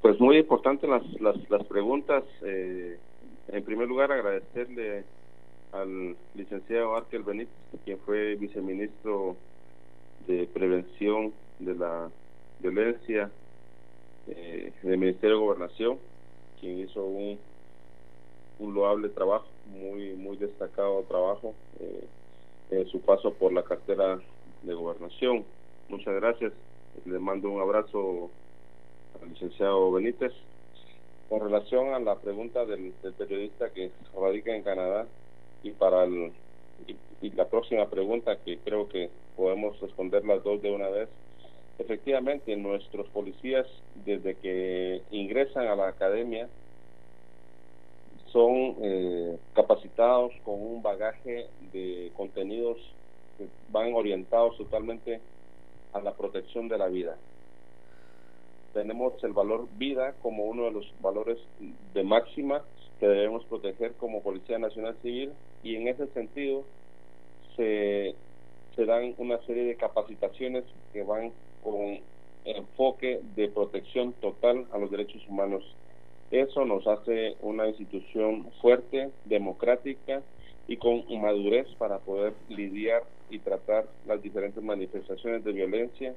Pues 0.00 0.20
muy 0.20 0.38
importante 0.38 0.86
las, 0.86 1.02
las, 1.20 1.36
las 1.50 1.64
preguntas. 1.66 2.24
Eh, 2.42 2.98
en 3.48 3.64
primer 3.64 3.88
lugar, 3.88 4.12
agradecerle 4.12 5.04
al 5.72 6.16
licenciado 6.34 6.96
Arkel 6.96 7.22
Benítez, 7.22 7.54
quien 7.84 7.98
fue 7.98 8.36
viceministro 8.36 9.36
de 10.26 10.46
Prevención 10.46 11.32
de 11.58 11.74
la 11.74 12.08
Violencia 12.60 13.30
eh, 14.28 14.63
del 14.90 14.98
Ministerio 14.98 15.36
de 15.36 15.42
Gobernación, 15.42 15.98
quien 16.60 16.80
hizo 16.80 17.04
un 17.04 17.38
un 18.58 18.74
loable 18.74 19.08
trabajo, 19.08 19.46
muy 19.66 20.14
muy 20.14 20.36
destacado 20.36 21.02
trabajo 21.04 21.54
eh, 21.80 22.04
en 22.70 22.86
su 22.88 23.00
paso 23.00 23.32
por 23.34 23.52
la 23.52 23.62
cartera 23.62 24.18
de 24.62 24.74
gobernación. 24.74 25.44
Muchas 25.88 26.14
gracias. 26.14 26.52
Le 27.04 27.18
mando 27.18 27.50
un 27.50 27.60
abrazo 27.60 28.30
al 29.20 29.28
licenciado 29.30 29.92
Benítez. 29.92 30.32
Con 31.28 31.40
relación 31.40 31.94
a 31.94 31.98
la 31.98 32.16
pregunta 32.16 32.64
del, 32.64 32.92
periodista 33.16 33.70
que 33.70 33.90
radica 34.14 34.54
en 34.54 34.62
Canadá 34.62 35.06
y 35.62 35.70
para 35.70 36.04
el, 36.04 36.32
y, 37.20 37.30
la 37.30 37.48
próxima 37.48 37.88
pregunta 37.88 38.36
que 38.44 38.58
creo 38.58 38.88
que 38.88 39.10
podemos 39.36 39.80
responder 39.80 40.24
las 40.24 40.42
dos 40.44 40.60
de 40.62 40.70
una 40.70 40.88
vez. 40.88 41.08
Efectivamente, 41.78 42.56
nuestros 42.56 43.08
policías 43.08 43.66
desde 44.04 44.36
que 44.36 45.02
ingresan 45.10 45.66
a 45.66 45.74
la 45.74 45.88
academia 45.88 46.48
son 48.32 48.76
eh, 48.82 49.38
capacitados 49.54 50.32
con 50.44 50.60
un 50.60 50.82
bagaje 50.82 51.46
de 51.72 52.12
contenidos 52.16 52.78
que 53.38 53.46
van 53.70 53.94
orientados 53.94 54.56
totalmente 54.56 55.20
a 55.92 56.00
la 56.00 56.14
protección 56.14 56.68
de 56.68 56.78
la 56.78 56.88
vida. 56.88 57.16
Tenemos 58.72 59.12
el 59.22 59.32
valor 59.32 59.68
vida 59.76 60.14
como 60.20 60.44
uno 60.44 60.64
de 60.64 60.72
los 60.72 60.92
valores 61.00 61.38
de 61.92 62.02
máxima 62.02 62.64
que 62.98 63.06
debemos 63.06 63.44
proteger 63.44 63.94
como 63.94 64.22
Policía 64.22 64.58
Nacional 64.58 64.96
Civil 65.02 65.32
y 65.62 65.76
en 65.76 65.88
ese 65.88 66.06
sentido 66.08 66.64
se, 67.56 68.14
se 68.74 68.84
dan 68.84 69.14
una 69.18 69.38
serie 69.46 69.64
de 69.64 69.76
capacitaciones 69.76 70.64
que 70.92 71.04
van 71.04 71.32
con 71.64 71.98
enfoque 72.44 73.20
de 73.34 73.48
protección 73.48 74.12
total 74.20 74.66
a 74.72 74.78
los 74.78 74.90
derechos 74.90 75.26
humanos 75.28 75.64
eso 76.34 76.64
nos 76.64 76.84
hace 76.88 77.36
una 77.42 77.68
institución 77.68 78.50
fuerte, 78.60 79.10
democrática 79.24 80.20
y 80.66 80.78
con 80.78 81.04
madurez 81.20 81.68
para 81.78 81.98
poder 81.98 82.32
lidiar 82.48 83.04
y 83.30 83.38
tratar 83.38 83.86
las 84.04 84.20
diferentes 84.20 84.60
manifestaciones 84.60 85.44
de 85.44 85.52
violencia 85.52 86.12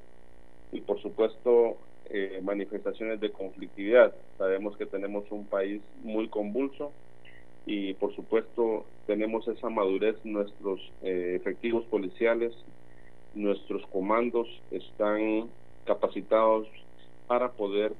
y 0.72 0.80
por 0.80 1.00
supuesto 1.00 1.76
eh, 2.10 2.40
manifestaciones 2.42 3.20
de 3.20 3.30
conflictividad. 3.30 4.12
Sabemos 4.38 4.76
que 4.76 4.86
tenemos 4.86 5.30
un 5.30 5.46
país 5.46 5.82
muy 6.02 6.28
convulso 6.28 6.90
y 7.64 7.94
por 7.94 8.12
supuesto 8.16 8.86
tenemos 9.06 9.46
esa 9.46 9.68
madurez, 9.68 10.16
nuestros 10.24 10.80
eh, 11.02 11.34
efectivos 11.36 11.84
policiales, 11.84 12.52
nuestros 13.34 13.86
comandos 13.86 14.48
están 14.70 15.48
capacitados 15.84 16.66
para 17.26 17.52
poder 17.52 17.92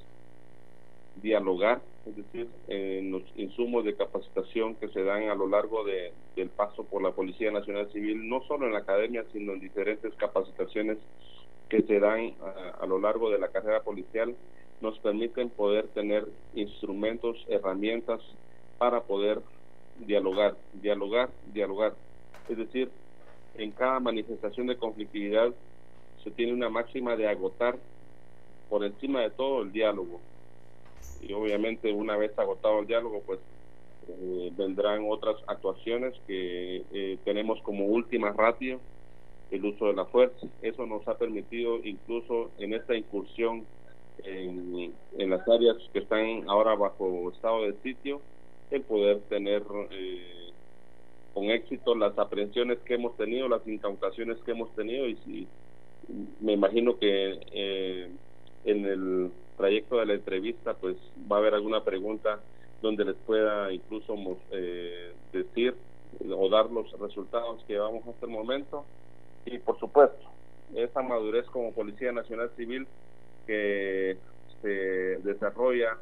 dialogar, 1.23 1.81
es 2.07 2.17
decir, 2.17 2.49
en 2.69 3.11
los 3.11 3.23
insumos 3.37 3.85
de 3.85 3.97
capacitación 3.97 4.77
que 4.77 4.89
se 4.89 5.03
dan 5.03 5.29
a 5.29 5.35
lo 5.35 5.49
largo 5.49 5.85
de, 5.85 6.13
del 6.37 6.49
paso 6.49 6.85
por 6.85 7.03
la 7.03 7.13
Policía 7.13 7.51
Nacional 7.51 7.91
Civil, 7.93 8.29
no 8.29 8.43
solo 8.45 8.67
en 8.67 8.73
la 8.73 8.79
academia, 8.81 9.25
sino 9.33 9.53
en 9.53 9.61
diferentes 9.61 10.15
capacitaciones 10.15 10.99
que 11.69 11.83
se 11.83 11.99
dan 12.01 12.35
a, 12.41 12.83
a 12.83 12.87
lo 12.87 12.99
largo 12.99 13.31
de 13.31 13.39
la 13.39 13.49
carrera 13.49 13.83
policial, 13.83 14.35
nos 14.81 14.99
permiten 15.01 15.51
poder 15.51 15.89
tener 15.89 16.27
instrumentos, 16.55 17.37
herramientas 17.49 18.21
para 18.79 19.03
poder 19.03 19.41
dialogar, 19.99 20.57
dialogar, 20.75 21.31
dialogar. 21.53 21.95
Es 22.49 22.57
decir, 22.57 22.91
en 23.59 23.73
cada 23.73 24.01
manifestación 24.01 24.69
de 24.69 24.77
conflictividad 24.77 25.53
se 26.23 26.31
tiene 26.31 26.53
una 26.53 26.69
máxima 26.71 27.17
de 27.17 27.29
agotar 27.29 27.79
por 28.69 28.85
encima 28.85 29.21
de 29.21 29.31
todo 29.31 29.63
el 29.63 29.73
diálogo. 29.73 30.21
Y 31.21 31.33
obviamente 31.33 31.93
una 31.93 32.17
vez 32.17 32.37
agotado 32.39 32.81
el 32.81 32.87
diálogo, 32.87 33.23
pues 33.27 33.41
eh, 34.09 34.53
vendrán 34.57 35.05
otras 35.09 35.37
actuaciones 35.47 36.15
que 36.27 36.85
eh, 36.93 37.19
tenemos 37.25 37.61
como 37.63 37.87
última 37.87 38.33
ratio 38.33 38.81
el 39.51 39.65
uso 39.65 39.87
de 39.87 39.95
la 39.95 40.05
fuerza. 40.07 40.47
Eso 40.63 40.87
nos 40.87 41.07
ha 41.09 41.19
permitido 41.19 41.79
incluso 41.85 42.51
en 42.59 42.75
esta 42.75 42.95
incursión 42.95 43.67
en, 44.25 44.93
en 45.17 45.31
las 45.31 45.47
áreas 45.49 45.77
que 45.93 46.01
están 46.01 46.49
ahora 46.49 46.75
bajo 46.75 47.31
estado 47.31 47.63
de 47.63 47.75
sitio, 47.83 48.21
el 48.71 48.83
poder 48.83 49.21
tener 49.29 49.63
eh, 49.91 50.48
con 51.35 51.45
éxito 51.51 51.95
las 51.95 52.19
aprehensiones 52.19 52.79
que 52.81 52.95
hemos 52.95 53.17
tenido, 53.17 53.49
las 53.49 53.67
incautaciones 53.67 54.39
que 54.45 54.53
hemos 54.53 54.75
tenido 54.75 55.09
y 55.09 55.47
me 56.41 56.53
imagino 56.53 56.99
que 56.99 57.39
eh, 57.53 58.11
en 58.65 58.85
el 58.87 59.31
trayecto 59.57 59.99
de 59.99 60.07
la 60.07 60.15
entrevista 60.15 60.75
pues 60.75 60.97
va 61.31 61.37
a 61.37 61.39
haber 61.41 61.55
alguna 61.55 61.85
pregunta 61.85 62.41
donde 62.81 63.05
les 63.05 63.17
pueda 63.17 63.73
incluso 63.73 64.15
eh, 64.53 65.13
decir 65.33 65.75
o 66.31 66.49
dar 66.49 66.71
los 66.71 66.91
resultados 66.99 67.63
que 67.65 67.75
llevamos 67.75 68.07
hasta 68.07 68.27
el 68.27 68.33
momento. 68.33 68.85
Y 69.45 69.59
por 69.59 69.79
supuesto 69.79 70.29
esa 70.75 71.03
madurez 71.03 71.47
como 71.47 71.73
Policía 71.73 72.13
Nacional 72.13 72.51
Civil 72.57 72.87
que 73.47 74.17
se 74.63 74.69
desarrolla 74.69 75.97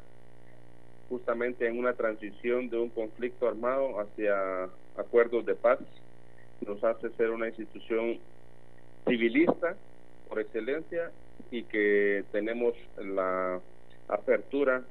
justamente 1.09 1.67
en 1.67 1.79
una 1.79 1.93
transición 1.93 2.69
de 2.69 2.77
un 2.77 2.89
conflicto 2.89 3.47
armado 3.47 3.99
hacia 3.99 4.69
acuerdos 4.97 5.45
de 5.45 5.55
paz. 5.55 5.79
Nos 6.65 6.83
hace 6.83 7.09
ser 7.11 7.29
una 7.29 7.47
institución 7.47 8.19
civilista 9.07 9.75
por 10.27 10.39
excelencia 10.39 11.11
y 11.51 11.63
que 11.63 12.25
tenemos 12.31 12.73
la 12.97 13.61
apertura 14.07 14.83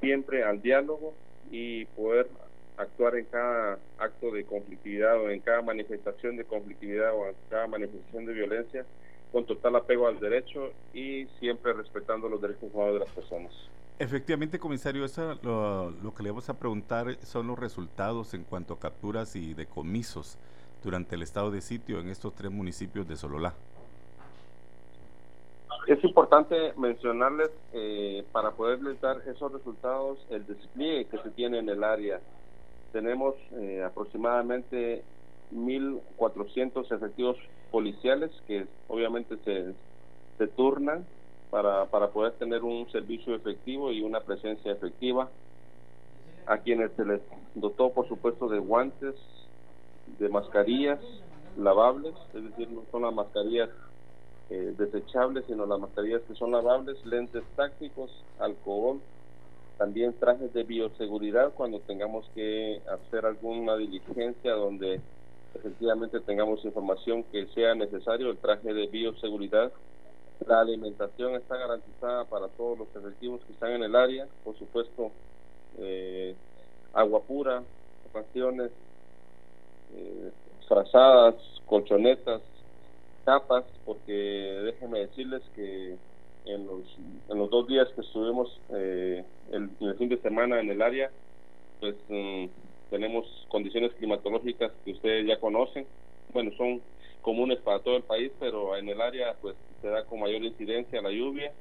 siempre 0.00 0.42
al 0.42 0.60
diálogo 0.62 1.14
y 1.50 1.84
poder 1.86 2.28
actuar 2.76 3.16
en 3.16 3.24
cada 3.26 3.78
acto 3.98 4.30
de 4.30 4.44
conflictividad 4.44 5.18
o 5.20 5.30
en 5.30 5.40
cada 5.40 5.62
manifestación 5.62 6.36
de 6.36 6.44
conflictividad 6.44 7.14
o 7.14 7.28
en 7.28 7.34
cada 7.48 7.66
manifestación 7.66 8.26
de 8.26 8.32
violencia 8.34 8.84
con 9.32 9.46
total 9.46 9.76
apego 9.76 10.06
al 10.06 10.20
derecho 10.20 10.72
y 10.92 11.26
siempre 11.38 11.72
respetando 11.72 12.28
los 12.28 12.40
derechos 12.40 12.70
humanos 12.72 12.94
de 12.94 13.00
las 13.00 13.10
personas. 13.10 13.52
Efectivamente, 13.98 14.58
comisario, 14.58 15.06
eso 15.06 15.38
lo, 15.42 16.14
que 16.14 16.22
le 16.22 16.28
vamos 16.28 16.50
a 16.50 16.58
preguntar 16.58 17.16
son 17.22 17.46
los 17.46 17.58
resultados 17.58 18.34
en 18.34 18.44
cuanto 18.44 18.74
a 18.74 18.78
capturas 18.78 19.34
y 19.36 19.54
decomisos 19.54 20.36
durante 20.84 21.14
el 21.14 21.22
estado 21.22 21.50
de 21.50 21.62
sitio 21.62 22.00
en 22.00 22.08
estos 22.08 22.34
tres 22.34 22.52
municipios 22.52 23.08
de 23.08 23.16
Sololá. 23.16 23.54
Es 25.86 26.02
importante 26.04 26.74
mencionarles, 26.76 27.50
eh, 27.72 28.22
para 28.32 28.50
poderles 28.50 29.00
dar 29.00 29.22
esos 29.26 29.50
resultados, 29.50 30.18
el 30.28 30.46
despliegue 30.46 31.06
que 31.06 31.18
se 31.18 31.30
tiene 31.30 31.58
en 31.58 31.68
el 31.70 31.82
área. 31.82 32.20
Tenemos 32.92 33.34
eh, 33.52 33.82
aproximadamente 33.82 35.04
1.400 35.54 36.92
efectivos 36.94 37.38
policiales 37.70 38.30
que 38.46 38.66
obviamente 38.88 39.38
se, 39.44 39.72
se 40.36 40.46
turnan 40.48 41.06
para, 41.50 41.86
para 41.86 42.08
poder 42.10 42.32
tener 42.34 42.62
un 42.62 42.90
servicio 42.90 43.34
efectivo 43.34 43.92
y 43.92 44.02
una 44.02 44.20
presencia 44.20 44.72
efectiva. 44.72 45.30
A 46.46 46.58
quienes 46.58 46.92
se 46.92 47.04
les 47.04 47.20
dotó 47.54 47.92
por 47.92 48.06
supuesto 48.08 48.48
de 48.48 48.58
guantes, 48.58 49.14
de 50.18 50.28
mascarillas 50.28 51.00
lavables, 51.56 52.14
es 52.34 52.44
decir, 52.44 52.70
no 52.70 52.82
son 52.90 53.02
las 53.02 53.14
mascarillas 53.14 53.70
eh, 54.50 54.74
desechables, 54.78 55.44
sino 55.46 55.66
las 55.66 55.80
mascarillas 55.80 56.22
que 56.22 56.34
son 56.34 56.52
lavables, 56.52 57.04
lentes 57.04 57.42
tácticos, 57.56 58.10
alcohol, 58.38 59.00
también 59.76 60.14
trajes 60.18 60.52
de 60.52 60.62
bioseguridad 60.62 61.52
cuando 61.54 61.80
tengamos 61.80 62.30
que 62.34 62.80
hacer 62.88 63.26
alguna 63.26 63.76
diligencia 63.76 64.52
donde 64.52 65.00
efectivamente 65.54 66.20
tengamos 66.20 66.64
información 66.64 67.24
que 67.24 67.46
sea 67.48 67.74
necesario, 67.74 68.30
el 68.30 68.38
traje 68.38 68.72
de 68.72 68.86
bioseguridad 68.86 69.72
la 70.46 70.60
alimentación 70.60 71.34
está 71.34 71.56
garantizada 71.56 72.24
para 72.24 72.48
todos 72.48 72.78
los 72.78 72.88
efectivos 72.94 73.40
que 73.46 73.52
están 73.52 73.72
en 73.72 73.82
el 73.82 73.96
área, 73.96 74.26
por 74.44 74.56
supuesto, 74.58 75.10
eh, 75.78 76.34
agua 76.92 77.22
pura, 77.22 77.62
raciones, 78.12 78.70
eh, 79.96 80.30
frazadas, 80.68 81.34
colchonetas, 81.66 82.42
capas, 83.24 83.64
porque 83.84 84.12
déjenme 84.12 85.00
decirles 85.00 85.42
que 85.54 85.96
en 86.44 86.66
los, 86.66 87.50
dos 87.50 87.66
días 87.66 87.88
que 87.94 88.00
estuvimos 88.02 88.60
eh, 88.70 89.24
el, 89.50 89.70
el, 89.80 89.94
fin 89.96 90.08
de 90.08 90.18
semana 90.18 90.60
en 90.60 90.70
el 90.70 90.80
área, 90.80 91.10
pues 91.80 91.96
mm, 92.08 92.46
tenemos 92.90 93.26
condiciones 93.48 93.92
climatológicas 93.94 94.72
que 94.84 94.92
ustedes 94.92 95.26
ya 95.26 95.40
conocen. 95.40 95.86
Bueno, 96.32 96.52
son 96.56 96.80
comunes 97.26 97.58
para 97.58 97.80
todo 97.80 97.96
el 97.96 98.04
país, 98.04 98.30
pero 98.38 98.76
en 98.76 98.88
el 98.88 99.00
área 99.00 99.34
pues 99.42 99.56
se 99.82 99.88
da 99.88 100.04
con 100.04 100.20
mayor 100.20 100.44
incidencia 100.44 101.02
la 101.02 101.10
lluvia, 101.10 101.52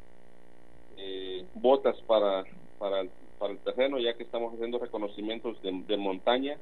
eh, 0.96 1.44
botas 1.56 2.00
para, 2.04 2.44
para, 2.78 3.04
para 3.40 3.54
el 3.54 3.58
terreno, 3.58 3.98
ya 3.98 4.14
que 4.14 4.22
estamos 4.22 4.54
haciendo 4.54 4.78
reconocimientos 4.78 5.60
de, 5.64 5.72
de 5.88 5.98
montaña. 5.98 6.56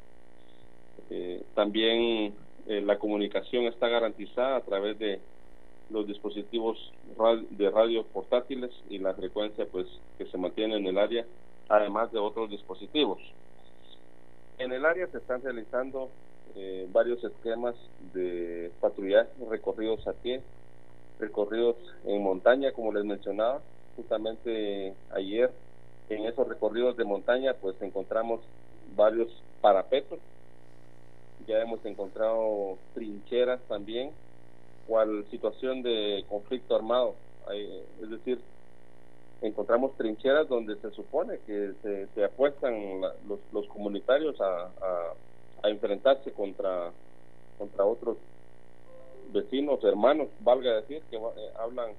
Eh, 1.10 1.44
también 1.54 2.34
eh, 2.66 2.80
la 2.80 2.98
comunicación 2.98 3.66
está 3.66 3.90
garantizada 3.90 4.56
a 4.56 4.62
través 4.62 4.98
de 4.98 5.20
los 5.90 6.08
dispositivos 6.08 6.78
de 7.50 7.70
radio 7.70 8.06
portátiles 8.06 8.72
y 8.90 9.00
la 9.00 9.14
frecuencia 9.16 9.66
pues 9.70 9.86
que 10.18 10.28
se 10.28 10.38
mantiene 10.38 10.78
en 10.78 10.88
el 10.88 10.98
área, 10.98 11.26
además 11.68 12.10
de 12.14 12.20
otros 12.20 12.50
dispositivos. 12.50 13.20
En 14.60 14.72
el 14.72 14.86
área 14.86 15.08
se 15.08 15.18
están 15.18 15.42
realizando 15.42 16.08
eh, 16.56 16.88
varios 16.92 17.24
esquemas 17.24 17.76
de 18.14 18.72
patrullaje, 18.80 19.30
recorridos 19.50 20.06
a 20.08 20.14
pie, 20.14 20.42
recorridos 21.20 21.76
en 22.06 22.22
montaña, 22.22 22.72
como 22.72 22.92
les 22.94 23.06
mencionaba. 23.06 23.62
Justamente 23.96 24.94
ayer 25.12 25.52
en 26.10 26.26
esos 26.26 26.48
recorridos 26.48 26.98
de 26.98 27.04
montaña 27.04 27.54
pues 27.54 27.80
encontramos 27.82 28.42
varios 28.96 29.30
parapetos, 29.62 30.20
ya 31.48 31.60
hemos 31.62 31.86
encontrado 31.86 32.78
trincheras 32.94 33.62
también, 33.68 34.12
cual 34.88 35.26
situación 35.32 35.82
de 35.82 36.26
conflicto 36.30 36.76
armado, 36.76 37.16
es 38.02 38.10
decir, 38.10 38.40
encontramos 39.42 39.96
trincheras 39.98 40.48
donde 40.48 40.76
se 40.78 40.92
supone 40.92 41.40
que 41.46 41.74
se, 41.82 42.08
se 42.08 42.24
apuestan 42.24 43.02
los, 43.28 43.40
los 43.52 43.68
comunitarios 43.68 44.40
a, 44.40 44.66
a 44.66 45.14
a 45.64 45.70
enfrentarse 45.70 46.32
contra, 46.34 46.92
contra 47.58 47.86
otros 47.86 48.18
vecinos, 49.32 49.84
hermanos, 49.84 50.28
valga 50.42 50.76
decir, 50.76 51.02
que 51.10 51.16
eh, 51.16 51.20
hablan 51.60 51.92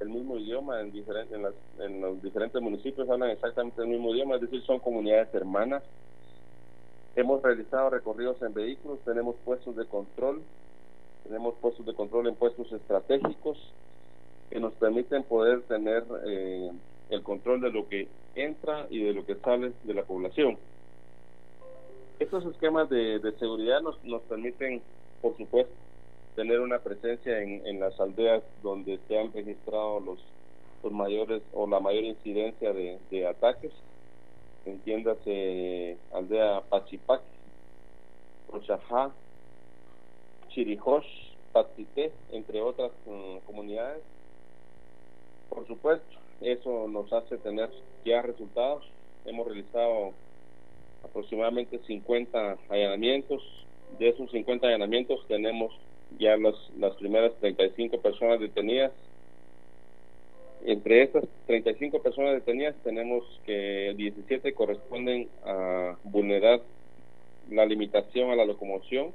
el 0.00 0.08
mismo 0.08 0.36
idioma 0.36 0.80
en, 0.80 0.90
diferentes 0.90 1.34
en, 1.34 1.42
las, 1.42 1.54
en 1.78 2.00
los 2.00 2.22
diferentes 2.22 2.60
municipios, 2.60 3.08
hablan 3.08 3.30
exactamente 3.30 3.82
el 3.82 3.88
mismo 3.88 4.12
idioma, 4.14 4.34
es 4.36 4.40
decir, 4.40 4.62
son 4.62 4.80
comunidades 4.80 5.32
hermanas. 5.34 5.82
Hemos 7.14 7.42
realizado 7.42 7.90
recorridos 7.90 8.40
en 8.42 8.54
vehículos, 8.54 8.98
tenemos 9.04 9.36
puestos 9.44 9.76
de 9.76 9.84
control, 9.86 10.42
tenemos 11.24 11.54
puestos 11.60 11.86
de 11.86 11.94
control 11.94 12.26
en 12.26 12.34
puestos 12.34 12.72
estratégicos 12.72 13.58
que 14.50 14.58
nos 14.58 14.72
permiten 14.74 15.22
poder 15.22 15.62
tener 15.62 16.04
eh, 16.26 16.72
el 17.10 17.22
control 17.22 17.60
de 17.60 17.70
lo 17.70 17.88
que 17.88 18.08
entra 18.34 18.86
y 18.90 19.04
de 19.04 19.12
lo 19.12 19.24
que 19.24 19.36
sale 19.36 19.72
de 19.84 19.94
la 19.94 20.02
población. 20.02 20.58
Estos 22.22 22.46
esquemas 22.46 22.88
de, 22.88 23.20
seguridad 23.40 23.80
nos, 23.80 24.02
nos 24.04 24.22
permiten, 24.22 24.80
por 25.20 25.36
supuesto, 25.36 25.74
tener 26.36 26.60
una 26.60 26.78
presencia 26.78 27.42
en, 27.42 27.66
en 27.66 27.80
las 27.80 27.98
aldeas 27.98 28.44
donde 28.62 29.00
se 29.08 29.18
han 29.18 29.32
registrado 29.32 29.98
los, 29.98 30.20
los 30.84 30.92
mayores 30.92 31.42
o 31.52 31.66
la 31.66 31.80
mayor 31.80 32.04
incidencia 32.04 32.72
de, 32.72 33.00
de 33.10 33.26
ataques. 33.26 33.72
Entiéndase 34.64 35.98
aldea 36.12 36.60
Pachipac, 36.68 37.22
Rochajá, 38.52 39.10
Chirijosh, 40.50 41.34
Patité, 41.52 42.12
entre 42.30 42.62
otras 42.62 42.92
mm, 43.04 43.38
comunidades. 43.46 44.04
Por 45.50 45.66
supuesto, 45.66 46.18
eso 46.40 46.86
nos 46.86 47.12
hace 47.12 47.36
tener 47.38 47.68
ya 48.04 48.22
resultados. 48.22 48.84
Hemos 49.26 49.44
realizado 49.48 50.12
aproximadamente 51.04 51.78
50 51.86 52.58
allanamientos. 52.68 53.42
De 53.98 54.08
esos 54.08 54.30
50 54.30 54.66
allanamientos 54.66 55.26
tenemos 55.28 55.72
ya 56.18 56.36
las, 56.36 56.54
las 56.78 56.94
primeras 56.96 57.32
35 57.40 58.00
personas 58.00 58.40
detenidas. 58.40 58.92
Entre 60.64 61.02
estas 61.02 61.24
35 61.46 62.02
personas 62.02 62.34
detenidas 62.34 62.76
tenemos 62.84 63.24
que 63.44 63.94
17 63.96 64.52
corresponden 64.54 65.28
a 65.44 65.96
vulnerar 66.04 66.60
la 67.50 67.66
limitación 67.66 68.30
a 68.30 68.36
la 68.36 68.44
locomoción, 68.44 69.10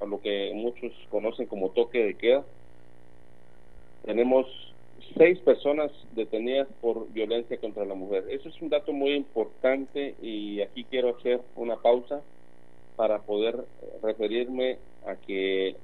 a 0.00 0.06
lo 0.06 0.20
que 0.20 0.52
muchos 0.54 0.92
conocen 1.10 1.46
como 1.46 1.70
toque 1.70 2.02
de 2.02 2.14
queda. 2.14 2.44
Tenemos 4.04 4.46
seis 5.16 5.38
personas 5.40 5.90
detenidas 6.14 6.68
por 6.80 7.10
violencia 7.12 7.58
contra 7.58 7.84
la 7.84 7.94
mujer. 7.94 8.24
Eso 8.30 8.48
es 8.48 8.60
un 8.60 8.68
dato 8.68 8.92
muy 8.92 9.14
importante 9.14 10.14
y 10.22 10.60
aquí 10.60 10.84
quiero 10.84 11.16
hacer 11.16 11.40
una 11.56 11.76
pausa 11.76 12.22
para 12.96 13.20
poder 13.20 13.56
referirme 14.02 14.78
a 15.06 15.16
que 15.16 15.76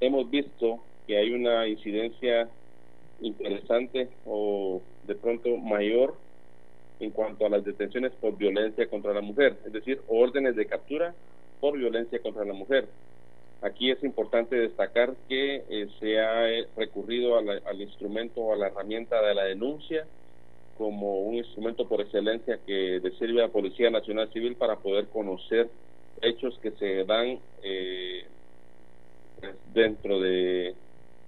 hemos 0.00 0.30
visto 0.30 0.80
que 1.06 1.16
hay 1.16 1.32
una 1.32 1.66
incidencia 1.66 2.48
interesante 3.20 4.08
o 4.26 4.80
de 5.06 5.14
pronto 5.14 5.56
mayor 5.56 6.14
en 7.00 7.10
cuanto 7.10 7.46
a 7.46 7.48
las 7.48 7.64
detenciones 7.64 8.12
por 8.20 8.36
violencia 8.36 8.88
contra 8.88 9.12
la 9.12 9.20
mujer, 9.20 9.56
es 9.66 9.72
decir, 9.72 10.00
órdenes 10.08 10.54
de 10.54 10.66
captura 10.66 11.14
por 11.60 11.76
violencia 11.76 12.20
contra 12.20 12.44
la 12.44 12.52
mujer. 12.52 12.86
Aquí 13.62 13.92
es 13.92 14.02
importante 14.02 14.56
destacar 14.56 15.14
que 15.28 15.62
eh, 15.68 15.88
se 16.00 16.18
ha 16.18 16.50
eh, 16.50 16.66
recurrido 16.76 17.38
al 17.38 17.80
instrumento 17.80 18.40
o 18.40 18.52
a 18.52 18.56
la 18.56 18.66
herramienta 18.66 19.22
de 19.22 19.34
la 19.34 19.44
denuncia 19.44 20.04
como 20.76 21.20
un 21.20 21.36
instrumento 21.36 21.86
por 21.88 22.00
excelencia 22.00 22.58
que 22.66 23.00
le 23.00 23.10
sirve 23.12 23.40
a 23.40 23.46
la 23.46 23.52
Policía 23.52 23.88
Nacional 23.88 24.32
Civil 24.32 24.56
para 24.56 24.76
poder 24.76 25.06
conocer 25.08 25.68
hechos 26.20 26.58
que 26.60 26.72
se 26.72 27.04
dan 27.04 27.38
eh, 27.62 28.24
pues, 29.40 29.54
dentro 29.72 30.20
de 30.20 30.74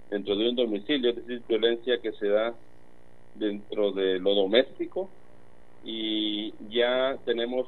dentro 0.09 0.35
de 0.35 0.49
un 0.49 0.55
domicilio, 0.55 1.11
es 1.11 1.15
decir, 1.15 1.41
violencia 1.47 2.01
que 2.01 2.11
se 2.13 2.27
da 2.27 2.53
dentro 3.35 3.91
de 3.91 4.19
lo 4.19 4.35
doméstico. 4.35 5.09
Y 5.83 6.53
ya 6.69 7.17
tenemos 7.25 7.67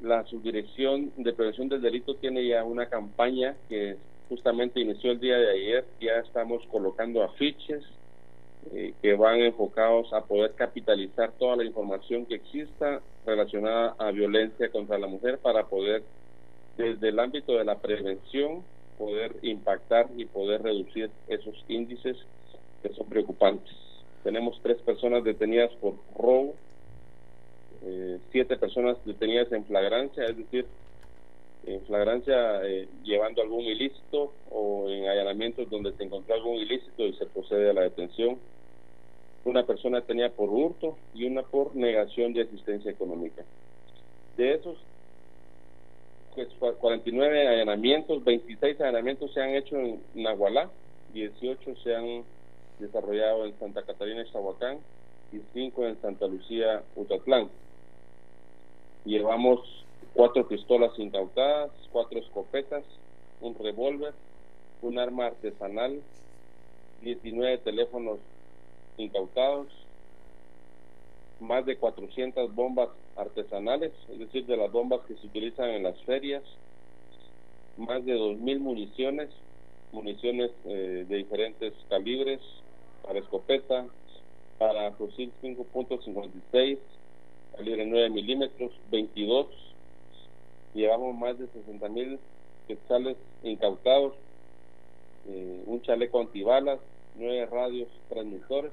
la 0.00 0.24
subdirección 0.26 1.12
de 1.16 1.32
prevención 1.32 1.68
del 1.68 1.82
delito 1.82 2.16
tiene 2.16 2.46
ya 2.46 2.64
una 2.64 2.86
campaña 2.86 3.56
que 3.68 3.96
justamente 4.28 4.80
inició 4.80 5.12
el 5.12 5.20
día 5.20 5.36
de 5.36 5.50
ayer, 5.50 5.84
ya 6.00 6.18
estamos 6.18 6.62
colocando 6.70 7.22
afiches 7.22 7.84
eh, 8.72 8.94
que 9.02 9.14
van 9.14 9.40
enfocados 9.40 10.12
a 10.12 10.22
poder 10.24 10.54
capitalizar 10.54 11.32
toda 11.32 11.56
la 11.56 11.64
información 11.64 12.24
que 12.24 12.36
exista 12.36 13.02
relacionada 13.26 13.94
a 13.98 14.10
violencia 14.10 14.70
contra 14.70 14.98
la 14.98 15.06
mujer 15.06 15.38
para 15.38 15.66
poder 15.66 16.02
desde 16.76 17.08
el 17.08 17.18
ámbito 17.18 17.56
de 17.56 17.64
la 17.64 17.78
prevención 17.78 18.62
poder 18.98 19.36
impactar 19.42 20.08
y 20.16 20.24
poder 20.24 20.62
reducir 20.62 21.10
esos 21.28 21.54
índices 21.68 22.16
que 22.82 22.92
son 22.94 23.06
preocupantes. 23.08 23.74
Tenemos 24.22 24.58
tres 24.62 24.80
personas 24.82 25.24
detenidas 25.24 25.70
por 25.74 25.96
robo, 26.16 26.54
eh, 27.86 28.18
siete 28.32 28.56
personas 28.56 28.96
detenidas 29.04 29.50
en 29.52 29.64
flagrancia, 29.64 30.24
es 30.24 30.36
decir, 30.36 30.66
en 31.66 31.80
flagrancia 31.82 32.64
eh, 32.64 32.88
llevando 33.02 33.42
algún 33.42 33.60
ilícito 33.60 34.32
o 34.50 34.88
en 34.88 35.08
allanamientos 35.08 35.68
donde 35.70 35.92
se 35.92 36.04
encontró 36.04 36.34
algún 36.34 36.56
ilícito 36.56 37.04
y 37.04 37.14
se 37.14 37.26
procede 37.26 37.70
a 37.70 37.72
la 37.72 37.82
detención. 37.82 38.38
Una 39.44 39.64
persona 39.64 40.00
tenía 40.00 40.30
por 40.30 40.48
hurto 40.48 40.96
y 41.14 41.26
una 41.26 41.42
por 41.42 41.74
negación 41.76 42.32
de 42.32 42.42
asistencia 42.42 42.90
económica. 42.90 43.44
De 44.36 44.54
esos 44.54 44.78
pues, 46.34 46.48
49 46.80 47.48
allanamientos, 47.48 48.24
26 48.24 48.80
allanamientos 48.80 49.32
se 49.32 49.40
han 49.40 49.50
hecho 49.50 49.76
en 49.76 50.00
Nahualá, 50.14 50.70
18 51.12 51.76
se 51.76 51.94
han 51.94 52.24
desarrollado 52.78 53.46
en 53.46 53.58
Santa 53.58 53.82
Catarina 53.82 54.22
y 54.22 54.30
Zahuacán 54.30 54.78
y 55.32 55.40
5 55.52 55.86
en 55.86 56.00
Santa 56.00 56.26
Lucía, 56.26 56.82
Utatlán. 56.96 57.48
Llevamos 59.04 59.60
cuatro 60.14 60.48
pistolas 60.48 60.98
incautadas, 60.98 61.70
cuatro 61.92 62.18
escopetas, 62.18 62.84
un 63.40 63.54
revólver, 63.54 64.14
un 64.82 64.98
arma 64.98 65.26
artesanal, 65.26 66.00
19 67.02 67.58
teléfonos 67.58 68.18
incautados, 68.96 69.66
más 71.40 71.66
de 71.66 71.76
400 71.76 72.54
bombas 72.54 72.88
artesanales, 73.16 73.92
es 74.10 74.18
decir, 74.18 74.46
de 74.46 74.56
las 74.56 74.72
bombas 74.72 75.00
que 75.06 75.14
se 75.16 75.26
utilizan 75.26 75.70
en 75.70 75.82
las 75.82 76.00
ferias, 76.04 76.42
más 77.76 78.04
de 78.04 78.16
2.000 78.16 78.58
municiones, 78.60 79.30
municiones 79.92 80.50
eh, 80.64 81.04
de 81.08 81.16
diferentes 81.16 81.74
calibres, 81.88 82.40
para 83.02 83.18
escopeta, 83.18 83.86
para 84.58 84.92
fusil 84.92 85.30
5.56, 85.42 86.78
calibre 87.56 87.86
9 87.86 88.10
milímetros, 88.10 88.72
22. 88.90 89.46
Llevamos 90.74 91.16
más 91.16 91.38
de 91.38 91.46
60 91.46 91.88
mil 91.88 92.18
quetzales 92.66 93.16
incautados, 93.42 94.14
eh, 95.28 95.62
un 95.66 95.80
chaleco 95.82 96.20
antibalas, 96.20 96.80
9 97.16 97.46
radios 97.46 97.88
transmisores, 98.08 98.72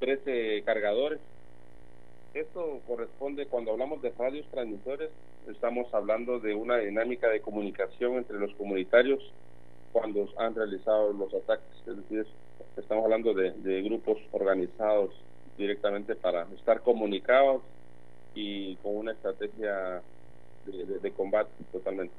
13 0.00 0.62
cargadores. 0.64 1.20
Esto 2.34 2.80
corresponde, 2.86 3.46
cuando 3.46 3.72
hablamos 3.72 4.00
de 4.00 4.10
radios 4.10 4.46
transmisores, 4.50 5.10
estamos 5.48 5.92
hablando 5.92 6.38
de 6.40 6.54
una 6.54 6.78
dinámica 6.78 7.28
de 7.28 7.40
comunicación 7.40 8.16
entre 8.16 8.38
los 8.38 8.54
comunitarios 8.54 9.20
cuando 9.92 10.28
han 10.36 10.54
realizado 10.54 11.12
los 11.12 11.32
ataques. 11.34 11.68
Es 11.86 11.96
decir, 11.96 12.26
estamos 12.76 13.04
hablando 13.04 13.34
de, 13.34 13.52
de 13.52 13.82
grupos 13.82 14.18
organizados 14.32 15.10
directamente 15.58 16.14
para 16.14 16.46
estar 16.54 16.80
comunicados 16.80 17.62
y 18.34 18.76
con 18.76 18.96
una 18.96 19.12
estrategia 19.12 20.00
de, 20.66 21.10
combate 21.12 21.50
totalmente. 21.72 22.14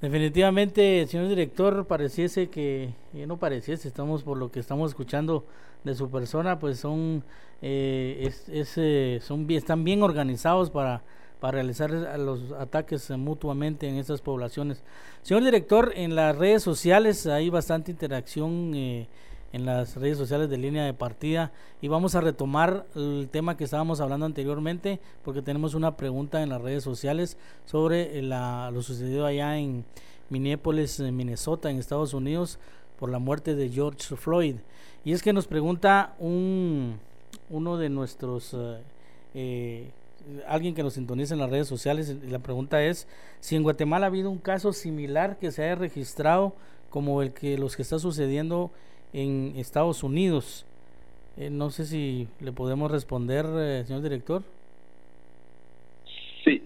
Definitivamente, 0.00 1.06
señor 1.06 1.28
director, 1.28 1.86
pareciese 1.86 2.48
que, 2.48 2.90
no 3.12 3.38
pareciese, 3.38 3.88
estamos 3.88 4.22
por 4.22 4.36
lo 4.36 4.50
que 4.50 4.60
estamos 4.60 4.92
escuchando 4.92 5.44
de 5.82 5.94
su 5.94 6.10
persona, 6.10 6.58
pues 6.58 6.78
son, 6.78 7.24
eh, 7.62 8.30
es, 8.48 8.74
eh, 8.76 9.18
son 9.22 9.50
están 9.50 9.82
bien 9.82 10.02
organizados 10.02 10.70
para, 10.70 11.02
para 11.40 11.52
realizar 11.52 11.90
los 11.90 12.52
ataques 12.52 13.10
mutuamente 13.10 13.88
en 13.88 13.96
estas 13.96 14.20
poblaciones. 14.20 14.82
Señor 15.22 15.44
director, 15.44 15.92
en 15.96 16.14
las 16.14 16.36
redes 16.36 16.62
sociales 16.62 17.26
hay 17.26 17.50
bastante 17.50 17.90
interacción. 17.90 18.72
Eh, 18.74 19.08
en 19.52 19.64
las 19.64 19.96
redes 19.96 20.18
sociales 20.18 20.50
de 20.50 20.58
línea 20.58 20.84
de 20.84 20.94
partida 20.94 21.52
y 21.80 21.88
vamos 21.88 22.14
a 22.14 22.20
retomar 22.20 22.86
el 22.94 23.28
tema 23.30 23.56
que 23.56 23.64
estábamos 23.64 24.00
hablando 24.00 24.26
anteriormente 24.26 25.00
porque 25.24 25.42
tenemos 25.42 25.74
una 25.74 25.96
pregunta 25.96 26.42
en 26.42 26.50
las 26.50 26.60
redes 26.60 26.84
sociales 26.84 27.36
sobre 27.64 28.20
la, 28.22 28.70
lo 28.70 28.82
sucedido 28.82 29.24
allá 29.24 29.58
en 29.58 29.84
Minneapolis, 30.30 31.00
Minnesota, 31.00 31.70
en 31.70 31.78
Estados 31.78 32.12
Unidos, 32.12 32.58
por 32.98 33.10
la 33.10 33.18
muerte 33.18 33.54
de 33.54 33.70
George 33.70 34.16
Floyd. 34.16 34.56
Y 35.04 35.12
es 35.12 35.22
que 35.22 35.32
nos 35.32 35.46
pregunta 35.46 36.14
un, 36.18 36.98
uno 37.48 37.78
de 37.78 37.88
nuestros, 37.88 38.54
eh, 38.54 38.82
eh, 39.34 39.90
alguien 40.46 40.74
que 40.74 40.82
nos 40.82 40.94
sintoniza 40.94 41.34
en 41.34 41.40
las 41.40 41.50
redes 41.50 41.68
sociales, 41.68 42.14
la 42.28 42.40
pregunta 42.40 42.82
es 42.82 43.06
si 43.40 43.56
en 43.56 43.62
Guatemala 43.62 44.06
ha 44.06 44.08
habido 44.08 44.30
un 44.30 44.38
caso 44.38 44.72
similar 44.72 45.38
que 45.38 45.50
se 45.50 45.64
haya 45.64 45.76
registrado 45.76 46.54
como 46.90 47.22
el 47.22 47.32
que 47.32 47.56
los 47.56 47.76
que 47.76 47.82
está 47.82 47.98
sucediendo 47.98 48.70
en 49.12 49.54
Estados 49.56 50.02
Unidos. 50.02 50.66
Eh, 51.36 51.50
no 51.50 51.70
sé 51.70 51.84
si 51.84 52.28
le 52.40 52.52
podemos 52.52 52.90
responder, 52.90 53.46
eh, 53.46 53.84
señor 53.86 54.02
director. 54.02 54.42
Sí, 56.44 56.62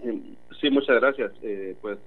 sí, 0.59 0.69
muchas 0.69 0.99
gracias. 0.99 1.31
Eh, 1.43 1.75
pues 1.81 1.99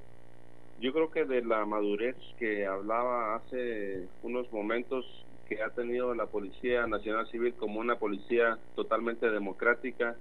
yo 0.80 0.92
creo 0.92 1.10
que 1.10 1.24
de 1.24 1.44
la 1.44 1.64
madurez 1.64 2.16
que 2.38 2.66
hablaba 2.66 3.36
hace 3.36 4.06
unos 4.22 4.50
momentos 4.52 5.04
que 5.48 5.62
ha 5.62 5.70
tenido 5.70 6.14
la 6.14 6.26
Policía 6.26 6.86
Nacional 6.86 7.28
Civil 7.30 7.54
como 7.54 7.80
una 7.80 7.98
policía 7.98 8.58
totalmente 8.74 9.30
democrática, 9.30 10.16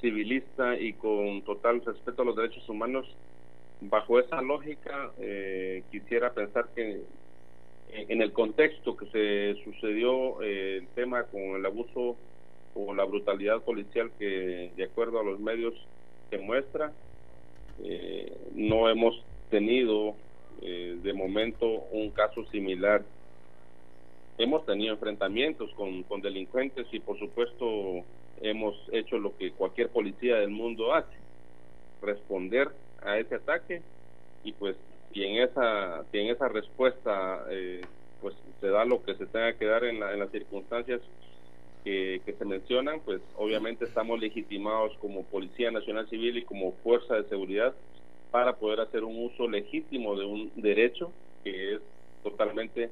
civilista 0.00 0.78
y 0.78 0.92
con 0.92 1.42
total 1.42 1.82
respeto 1.84 2.22
a 2.22 2.24
los 2.26 2.36
derechos 2.36 2.68
humanos, 2.68 3.06
bajo 3.80 4.18
esa 4.18 4.40
lógica, 4.42 5.10
eh, 5.18 5.82
quisiera 5.90 6.32
pensar 6.32 6.68
que 6.74 7.02
en 7.92 8.22
el 8.22 8.32
contexto 8.32 8.96
que 8.96 9.06
se 9.06 9.62
sucedió 9.64 10.42
eh, 10.42 10.78
el 10.78 10.88
tema 10.88 11.24
con 11.24 11.40
el 11.40 11.66
abuso 11.66 12.16
o 12.74 12.94
la 12.94 13.04
brutalidad 13.04 13.62
policial 13.62 14.10
que, 14.18 14.70
de 14.76 14.84
acuerdo 14.84 15.20
a 15.20 15.24
los 15.24 15.40
medios, 15.40 15.74
que 16.30 16.38
muestra, 16.38 16.92
eh, 17.82 18.32
no 18.54 18.88
hemos 18.88 19.22
tenido 19.50 20.14
de 20.60 21.12
momento 21.12 21.66
un 21.92 22.10
caso 22.10 22.44
similar. 22.46 23.04
Hemos 24.38 24.64
tenido 24.64 24.94
enfrentamientos 24.94 25.70
con, 25.74 26.02
con 26.04 26.22
delincuentes 26.22 26.86
y 26.92 26.98
por 26.98 27.18
supuesto 27.18 28.02
hemos 28.40 28.74
hecho 28.92 29.18
lo 29.18 29.36
que 29.36 29.52
cualquier 29.52 29.90
policía 29.90 30.36
del 30.36 30.50
mundo 30.50 30.94
hace, 30.94 31.16
responder 32.02 32.68
a 33.02 33.18
ese 33.18 33.36
ataque 33.36 33.82
y 34.44 34.52
pues 34.52 34.76
y 35.12 35.24
en 35.24 35.42
esa 35.42 36.04
y 36.12 36.18
en 36.18 36.26
esa 36.28 36.48
respuesta 36.48 37.44
eh, 37.50 37.82
pues 38.20 38.34
se 38.60 38.68
da 38.68 38.84
lo 38.84 39.02
que 39.02 39.14
se 39.14 39.26
tenga 39.26 39.52
que 39.54 39.66
dar 39.66 39.84
en, 39.84 40.02
en 40.02 40.18
las 40.18 40.30
circunstancias 40.30 41.00
que, 41.84 42.20
que, 42.24 42.32
se 42.32 42.44
mencionan 42.44 43.00
pues 43.00 43.20
obviamente 43.36 43.84
estamos 43.84 44.18
legitimados 44.18 44.96
como 44.98 45.24
policía 45.24 45.70
nacional 45.70 46.08
civil 46.08 46.36
y 46.38 46.44
como 46.44 46.72
fuerza 46.82 47.14
de 47.14 47.28
seguridad 47.28 47.74
para 48.30 48.56
poder 48.56 48.80
hacer 48.80 49.04
un 49.04 49.24
uso 49.24 49.48
legítimo 49.48 50.18
de 50.18 50.26
un 50.26 50.52
derecho 50.56 51.12
que 51.44 51.74
es 51.74 51.80
totalmente 52.22 52.90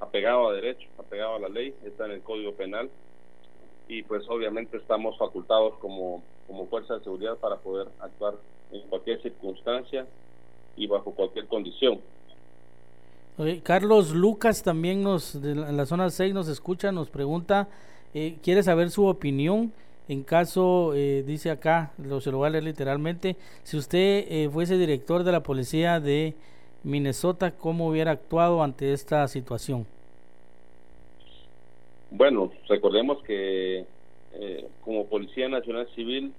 apegado 0.00 0.48
a 0.48 0.54
derecho 0.54 0.88
apegado 0.98 1.36
a 1.36 1.40
la 1.40 1.48
ley 1.48 1.74
está 1.84 2.06
en 2.06 2.12
el 2.12 2.22
código 2.22 2.54
penal. 2.54 2.90
Y 3.88 4.04
pues 4.04 4.24
obviamente 4.28 4.76
estamos 4.76 5.18
facultados 5.18 5.76
como 5.78 6.22
como 6.46 6.66
fuerza 6.66 6.94
de 6.94 7.04
seguridad 7.04 7.36
para 7.38 7.56
poder 7.56 7.88
actuar 8.00 8.34
en 8.72 8.82
cualquier 8.88 9.20
circunstancia 9.22 10.06
y 10.76 10.86
bajo 10.86 11.12
cualquier 11.12 11.46
condición. 11.46 12.00
Carlos 13.62 14.10
Lucas 14.12 14.62
también 14.62 15.02
nos, 15.02 15.40
de 15.40 15.54
la, 15.54 15.70
en 15.70 15.76
la 15.76 15.86
zona 15.86 16.10
6 16.10 16.34
nos 16.34 16.48
escucha, 16.48 16.92
nos 16.92 17.08
pregunta, 17.08 17.68
eh, 18.12 18.36
quiere 18.42 18.62
saber 18.62 18.90
su 18.90 19.06
opinión 19.06 19.72
en 20.10 20.24
caso, 20.24 20.92
eh, 20.96 21.22
dice 21.22 21.50
acá, 21.50 21.92
lo, 21.96 22.20
se 22.20 22.32
lo 22.32 22.38
voy 22.38 22.48
a 22.48 22.50
leer 22.50 22.64
literalmente, 22.64 23.36
si 23.62 23.76
usted 23.76 24.26
eh, 24.28 24.50
fuese 24.52 24.76
director 24.76 25.22
de 25.22 25.30
la 25.30 25.44
policía 25.44 26.00
de 26.00 26.34
Minnesota, 26.82 27.52
¿cómo 27.52 27.86
hubiera 27.86 28.10
actuado 28.10 28.64
ante 28.64 28.92
esta 28.92 29.28
situación? 29.28 29.86
Bueno, 32.10 32.50
recordemos 32.68 33.22
que 33.22 33.86
eh, 34.32 34.68
como 34.84 35.06
Policía 35.06 35.48
Nacional 35.48 35.86
Civil, 35.94 36.32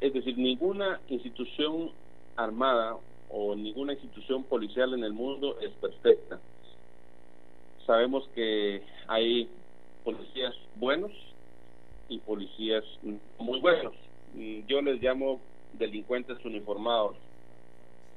es 0.00 0.14
decir, 0.14 0.38
ninguna 0.38 1.00
institución 1.10 1.90
armada 2.34 2.96
o 3.32 3.54
ninguna 3.54 3.92
institución 3.92 4.44
policial 4.44 4.94
en 4.94 5.04
el 5.04 5.12
mundo 5.12 5.58
es 5.60 5.70
perfecta. 5.74 6.40
Sabemos 7.86 8.28
que 8.34 8.82
hay 9.06 9.48
policías 10.04 10.54
buenos 10.76 11.12
y 12.08 12.18
policías 12.18 12.84
muy 13.38 13.60
buenos. 13.60 13.94
Yo 14.66 14.80
les 14.82 15.02
llamo 15.02 15.40
delincuentes 15.74 16.44
uniformados. 16.44 17.16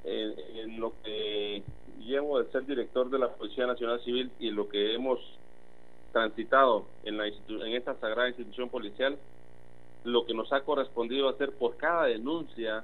Eh, 0.06 0.36
en 0.56 0.82
lo 0.82 0.93
que 1.02 1.63
llevo 1.99 2.41
de 2.41 2.52
ser 2.52 2.65
director 2.65 3.10
de 3.10 3.19
la 3.19 3.30
Policía 3.30 3.65
Nacional 3.65 4.02
Civil 4.04 4.30
y 4.38 4.52
lo 4.52 4.67
que 4.67 4.93
hemos 4.93 5.17
transitado 6.12 6.86
en, 7.06 7.17
la 7.17 7.28
en 7.28 7.73
esta 7.73 7.95
sagrada 7.95 8.28
institución 8.28 8.69
policial, 8.69 9.17
lo 10.04 10.26
que 10.26 10.34
nos 10.34 10.52
ha 10.52 10.62
correspondido 10.62 11.30
hacer 11.30 11.54
por 11.54 11.78
cada 11.78 12.06
denuncia 12.06 12.84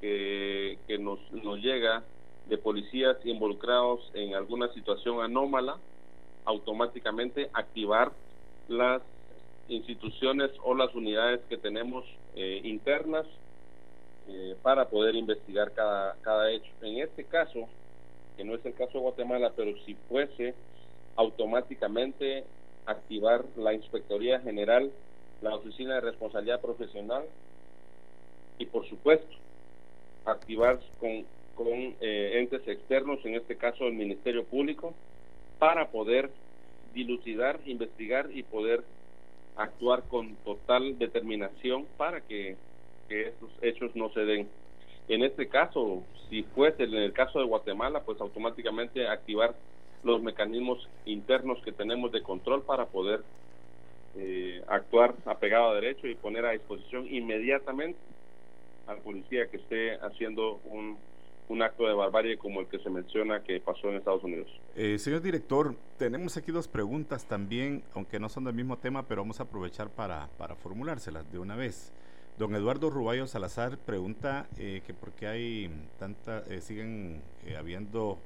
que, 0.00 0.78
que 0.86 0.98
nos, 0.98 1.18
nos 1.32 1.58
llega 1.58 2.02
de 2.48 2.58
policías 2.58 3.16
involucrados 3.24 4.10
en 4.14 4.34
alguna 4.34 4.72
situación 4.72 5.20
anómala, 5.20 5.76
automáticamente 6.44 7.50
activar 7.52 8.12
las 8.68 9.02
instituciones 9.68 10.50
o 10.62 10.74
las 10.74 10.94
unidades 10.94 11.40
que 11.48 11.58
tenemos 11.58 12.04
eh, 12.34 12.60
internas 12.64 13.26
eh, 14.28 14.56
para 14.62 14.88
poder 14.88 15.14
investigar 15.14 15.72
cada, 15.72 16.16
cada 16.22 16.50
hecho. 16.50 16.70
En 16.80 16.98
este 16.98 17.24
caso, 17.24 17.68
que 18.36 18.44
no 18.44 18.54
es 18.54 18.64
el 18.64 18.74
caso 18.74 18.92
de 18.94 19.00
Guatemala, 19.00 19.52
pero 19.54 19.76
si 19.84 19.94
fuese 20.08 20.54
automáticamente 21.16 22.44
activar 22.86 23.44
la 23.56 23.74
Inspectoría 23.74 24.40
General, 24.40 24.90
la 25.42 25.54
Oficina 25.54 25.96
de 25.96 26.00
Responsabilidad 26.00 26.60
Profesional 26.60 27.24
y 28.58 28.66
por 28.66 28.88
supuesto 28.88 29.36
activar 30.24 30.80
con, 31.00 31.24
con 31.54 31.94
eh, 32.00 32.38
entes 32.38 32.66
externos, 32.66 33.18
en 33.24 33.34
este 33.34 33.56
caso 33.56 33.86
el 33.86 33.94
Ministerio 33.94 34.44
Público, 34.44 34.94
para 35.58 35.88
poder 35.88 36.30
dilucidar, 36.94 37.60
investigar 37.66 38.28
y 38.32 38.42
poder 38.42 38.82
actuar 39.56 40.04
con 40.04 40.36
total 40.44 40.98
determinación 40.98 41.86
para 41.96 42.20
que, 42.20 42.56
que 43.08 43.28
estos 43.28 43.50
hechos 43.60 43.94
no 43.96 44.10
se 44.10 44.20
den. 44.20 44.48
En 45.08 45.24
este 45.24 45.48
caso, 45.48 46.02
si 46.28 46.42
fuese 46.42 46.84
en 46.84 46.94
el 46.94 47.12
caso 47.12 47.40
de 47.40 47.46
Guatemala, 47.46 48.02
pues 48.04 48.20
automáticamente 48.20 49.08
activar 49.08 49.54
los 50.04 50.22
mecanismos 50.22 50.88
internos 51.06 51.60
que 51.64 51.72
tenemos 51.72 52.12
de 52.12 52.22
control 52.22 52.62
para 52.62 52.86
poder 52.86 53.22
eh, 54.16 54.62
actuar 54.68 55.14
apegado 55.24 55.70
a 55.70 55.74
derecho 55.74 56.06
y 56.06 56.14
poner 56.14 56.44
a 56.44 56.52
disposición 56.52 57.06
inmediatamente 57.12 57.98
al 58.88 58.98
policía 58.98 59.46
que 59.48 59.58
esté 59.58 59.96
haciendo 59.96 60.60
un, 60.64 60.96
un 61.48 61.62
acto 61.62 61.86
de 61.86 61.94
barbarie 61.94 62.36
como 62.38 62.60
el 62.60 62.66
que 62.66 62.78
se 62.80 62.90
menciona 62.90 63.42
que 63.42 63.60
pasó 63.60 63.88
en 63.88 63.96
Estados 63.96 64.24
Unidos. 64.24 64.48
Eh, 64.74 64.98
señor 64.98 65.22
director, 65.22 65.74
tenemos 65.98 66.36
aquí 66.36 66.50
dos 66.50 66.68
preguntas 66.68 67.26
también, 67.26 67.84
aunque 67.94 68.18
no 68.18 68.28
son 68.28 68.44
del 68.44 68.54
mismo 68.54 68.78
tema, 68.78 69.06
pero 69.06 69.22
vamos 69.22 69.40
a 69.40 69.44
aprovechar 69.44 69.90
para, 69.90 70.28
para 70.38 70.56
formulárselas 70.56 71.30
de 71.30 71.38
una 71.38 71.54
vez. 71.54 71.92
Don 72.38 72.54
Eduardo 72.54 72.88
Ruballo 72.88 73.26
Salazar 73.26 73.78
pregunta 73.78 74.46
eh, 74.58 74.82
que 74.86 74.94
por 74.94 75.12
qué 75.12 75.26
hay 75.26 75.70
tanta, 75.98 76.44
eh, 76.48 76.60
siguen 76.60 77.20
eh, 77.44 77.56
habiendo 77.56 78.18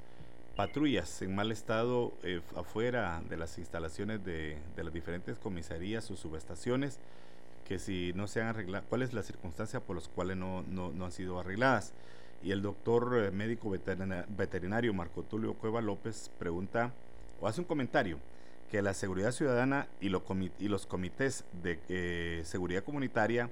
patrullas 0.55 1.23
en 1.23 1.35
mal 1.35 1.51
estado 1.51 2.13
eh, 2.23 2.41
afuera 2.57 3.23
de 3.29 3.37
las 3.37 3.59
instalaciones 3.59 4.25
de, 4.25 4.59
de, 4.77 4.85
las 4.85 4.93
diferentes 4.93 5.39
comisarías 5.39 6.11
o 6.11 6.17
subestaciones, 6.17 7.01
que 7.73 7.79
si 7.79 8.13
no 8.13 8.27
se 8.27 8.43
han 8.43 8.49
arreglado, 8.49 8.85
cuál 8.87 9.01
es 9.01 9.15
la 9.15 9.23
circunstancia 9.23 9.81
por 9.81 9.97
las 9.97 10.07
cuales 10.07 10.37
no, 10.37 10.63
no, 10.69 10.93
no 10.93 11.07
han 11.07 11.11
sido 11.11 11.41
arregladas. 11.41 11.95
Y 12.43 12.51
el 12.51 12.61
doctor 12.61 13.19
eh, 13.19 13.31
médico 13.31 13.71
veterinario 13.71 14.93
Marco 14.93 15.23
Tulio 15.23 15.55
Cueva 15.55 15.81
López 15.81 16.31
pregunta 16.39 16.93
o 17.41 17.49
hace 17.49 17.63
un 17.63 17.67
comentario 17.67 18.19
que 18.71 18.83
la 18.83 18.93
seguridad 18.93 19.31
ciudadana 19.31 19.89
y, 20.03 20.11
lo 20.11 20.23
y 20.59 20.69
los 20.69 20.85
comités 20.85 21.47
de 21.63 21.79
eh, 21.89 22.43
seguridad 22.45 22.85
comunitaria 22.85 23.49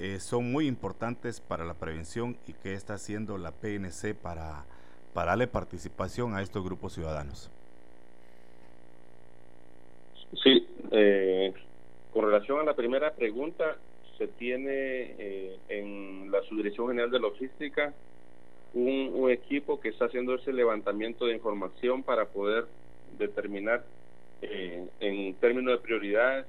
eh, 0.00 0.18
son 0.18 0.50
muy 0.50 0.66
importantes 0.66 1.40
para 1.40 1.64
la 1.64 1.74
prevención 1.74 2.36
y 2.48 2.54
que 2.54 2.74
está 2.74 2.94
haciendo 2.94 3.38
la 3.38 3.52
PNC 3.52 4.16
para 4.16 4.64
para 5.12 5.30
darle 5.30 5.46
participación 5.46 6.34
a 6.34 6.42
estos 6.42 6.64
grupos 6.64 6.94
ciudadanos. 6.94 7.52
Sí, 10.42 10.66
eh, 10.90 11.54
con 12.14 12.26
relación 12.26 12.60
a 12.60 12.64
la 12.64 12.74
primera 12.74 13.12
pregunta, 13.12 13.76
se 14.16 14.28
tiene 14.28 15.16
eh, 15.18 15.58
en 15.68 16.30
la 16.30 16.40
Subdirección 16.42 16.86
General 16.86 17.10
de 17.10 17.18
Logística 17.18 17.92
un, 18.72 19.28
equipo 19.30 19.80
que 19.80 19.88
está 19.88 20.04
haciendo 20.04 20.34
ese 20.34 20.52
levantamiento 20.52 21.26
de 21.26 21.34
información 21.34 22.04
para 22.04 22.26
poder 22.26 22.66
determinar 23.18 23.84
eh, 24.42 24.86
en 25.00 25.34
términos 25.34 25.72
de 25.72 25.82
prioridades 25.82 26.46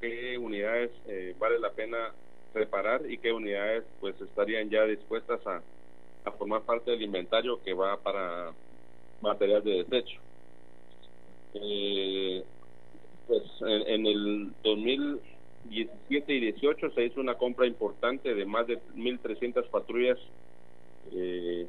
qué 0.00 0.38
unidades 0.38 0.90
eh, 1.08 1.34
vale 1.38 1.58
la 1.58 1.70
pena 1.72 2.14
reparar 2.54 3.02
y 3.10 3.18
qué 3.18 3.32
unidades 3.32 3.84
pues 4.00 4.18
estarían 4.20 4.70
ya 4.70 4.84
dispuestas 4.84 5.46
a, 5.46 5.60
a 6.24 6.32
formar 6.32 6.62
parte 6.62 6.90
del 6.90 7.02
inventario 7.02 7.60
que 7.62 7.74
va 7.74 7.98
para 7.98 8.52
material 9.20 9.62
de 9.62 9.84
desecho. 9.84 10.20
Eh, 11.54 12.44
pues 13.26 13.42
en, 13.60 13.88
en, 13.88 14.06
el 14.06 14.52
2017 14.62 16.32
y 16.34 16.40
18 16.40 16.90
se 16.90 17.04
hizo 17.04 17.20
una 17.20 17.34
compra 17.34 17.66
importante 17.66 18.34
de 18.34 18.44
más 18.44 18.66
de 18.66 18.78
1.300 18.94 19.68
patrullas, 19.68 20.18
eh, 21.12 21.66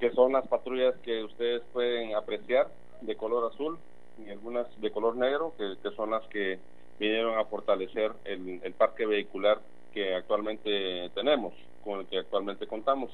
que 0.00 0.10
son 0.12 0.32
las 0.32 0.46
patrullas 0.48 0.94
que 1.02 1.24
ustedes 1.24 1.62
pueden 1.72 2.14
apreciar 2.14 2.68
de 3.00 3.16
color 3.16 3.52
azul 3.52 3.78
y 4.24 4.30
algunas 4.30 4.66
de 4.80 4.90
color 4.90 5.16
negro, 5.16 5.54
que, 5.56 5.76
que 5.82 5.94
son 5.96 6.10
las 6.10 6.26
que 6.28 6.58
vinieron 6.98 7.38
a 7.38 7.44
fortalecer 7.44 8.12
el, 8.24 8.60
el 8.62 8.72
parque 8.74 9.06
vehicular 9.06 9.60
que 9.92 10.14
actualmente 10.14 11.10
tenemos 11.14 11.54
con 11.84 12.00
el 12.00 12.06
que 12.06 12.18
actualmente 12.18 12.66
contamos. 12.66 13.10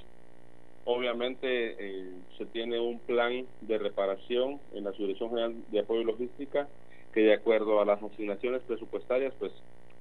Obviamente 0.84 1.46
eh, 1.78 2.10
se 2.36 2.46
tiene 2.46 2.78
un 2.78 3.00
plan 3.00 3.46
de 3.62 3.78
reparación 3.78 4.60
en 4.74 4.84
la 4.84 4.92
Subdirección 4.92 5.30
General 5.30 5.54
de 5.70 5.80
Apoyo 5.80 6.02
y 6.02 6.04
Logística 6.04 6.68
que 7.12 7.20
de 7.20 7.32
acuerdo 7.32 7.80
a 7.80 7.84
las 7.84 8.02
asignaciones 8.02 8.62
presupuestarias 8.64 9.32
pues 9.38 9.52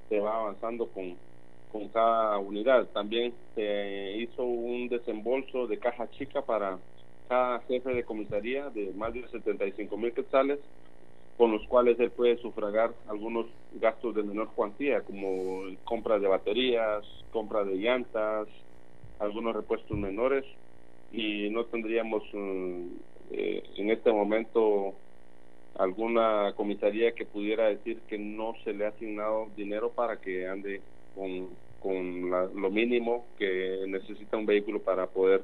se 0.10 0.20
va 0.20 0.36
avanzando 0.36 0.92
con, 0.92 1.18
con 1.72 1.88
cada 1.90 2.38
unidad. 2.40 2.90
También 2.90 3.34
se 3.56 4.18
hizo 4.18 4.44
un 4.44 4.90
desembolso 4.90 5.68
de 5.68 5.80
caja 5.80 6.10
chica 6.10 6.42
para 6.42 6.80
cada 7.30 7.62
jefe 7.62 7.94
de 7.94 8.04
comisaría 8.04 8.70
de 8.70 8.92
más 8.94 9.14
de 9.14 9.28
75 9.30 9.98
mil 9.98 10.14
quetzales, 10.14 10.60
con 11.38 11.52
los 11.52 11.66
cuales 11.68 12.00
él 12.00 12.12
puede 12.12 12.38
sufragar 12.38 12.94
algunos 13.08 13.46
gastos 13.72 14.16
de 14.16 14.24
menor 14.24 14.54
cuantía, 14.54 15.02
como 15.02 15.64
compra 15.84 16.20
de 16.20 16.28
baterías, 16.28 17.06
compra 17.32 17.64
de 17.64 17.76
llantas, 17.76 18.48
algunos 19.20 19.56
repuestos 19.56 19.98
menores, 19.98 20.46
y 21.14 21.50
no 21.52 21.66
tendríamos 21.66 22.24
mm, 22.34 22.88
eh, 23.32 23.64
en 23.78 23.92
este 23.92 24.12
momento 24.12 24.96
alguna 25.78 26.54
comisaría 26.56 27.14
que 27.14 27.26
pudiera 27.26 27.68
decir 27.68 28.00
que 28.08 28.18
no 28.18 28.56
se 28.64 28.74
le 28.74 28.86
ha 28.86 28.90
asignado 28.90 29.48
dinero 29.56 29.92
para 29.92 30.20
que 30.20 30.48
ande 30.48 30.82
con, 31.16 31.50
con 31.80 32.30
lo 32.30 32.70
mínimo 32.70 33.26
que 33.38 33.86
necesita 33.88 34.38
un 34.38 34.46
vehículo 34.46 34.82
para 34.82 35.08
poder 35.08 35.44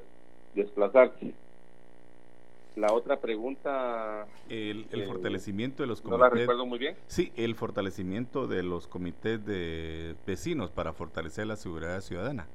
desplazarse. 0.56 1.34
La 2.76 2.94
otra 2.94 3.20
pregunta... 3.20 4.26
El, 4.48 4.86
el 4.92 5.06
fortalecimiento 5.06 5.84
de 5.84 5.88
los 5.88 6.02
comités... 6.02 6.20
No 6.20 6.24
la 6.24 6.30
recuerdo 6.30 6.66
muy 6.66 6.80
bien. 6.80 6.96
Sí, 7.08 7.32
el 7.36 7.56
fortalecimiento 7.56 8.48
de 8.48 8.64
los 8.64 8.88
comités 8.88 9.44
de 9.46 10.16
vecinos 10.26 10.72
para 10.72 10.94
fortalecer 10.94 11.48
la 11.48 11.56
seguridad 11.56 12.00
ciudadana. 12.02 12.48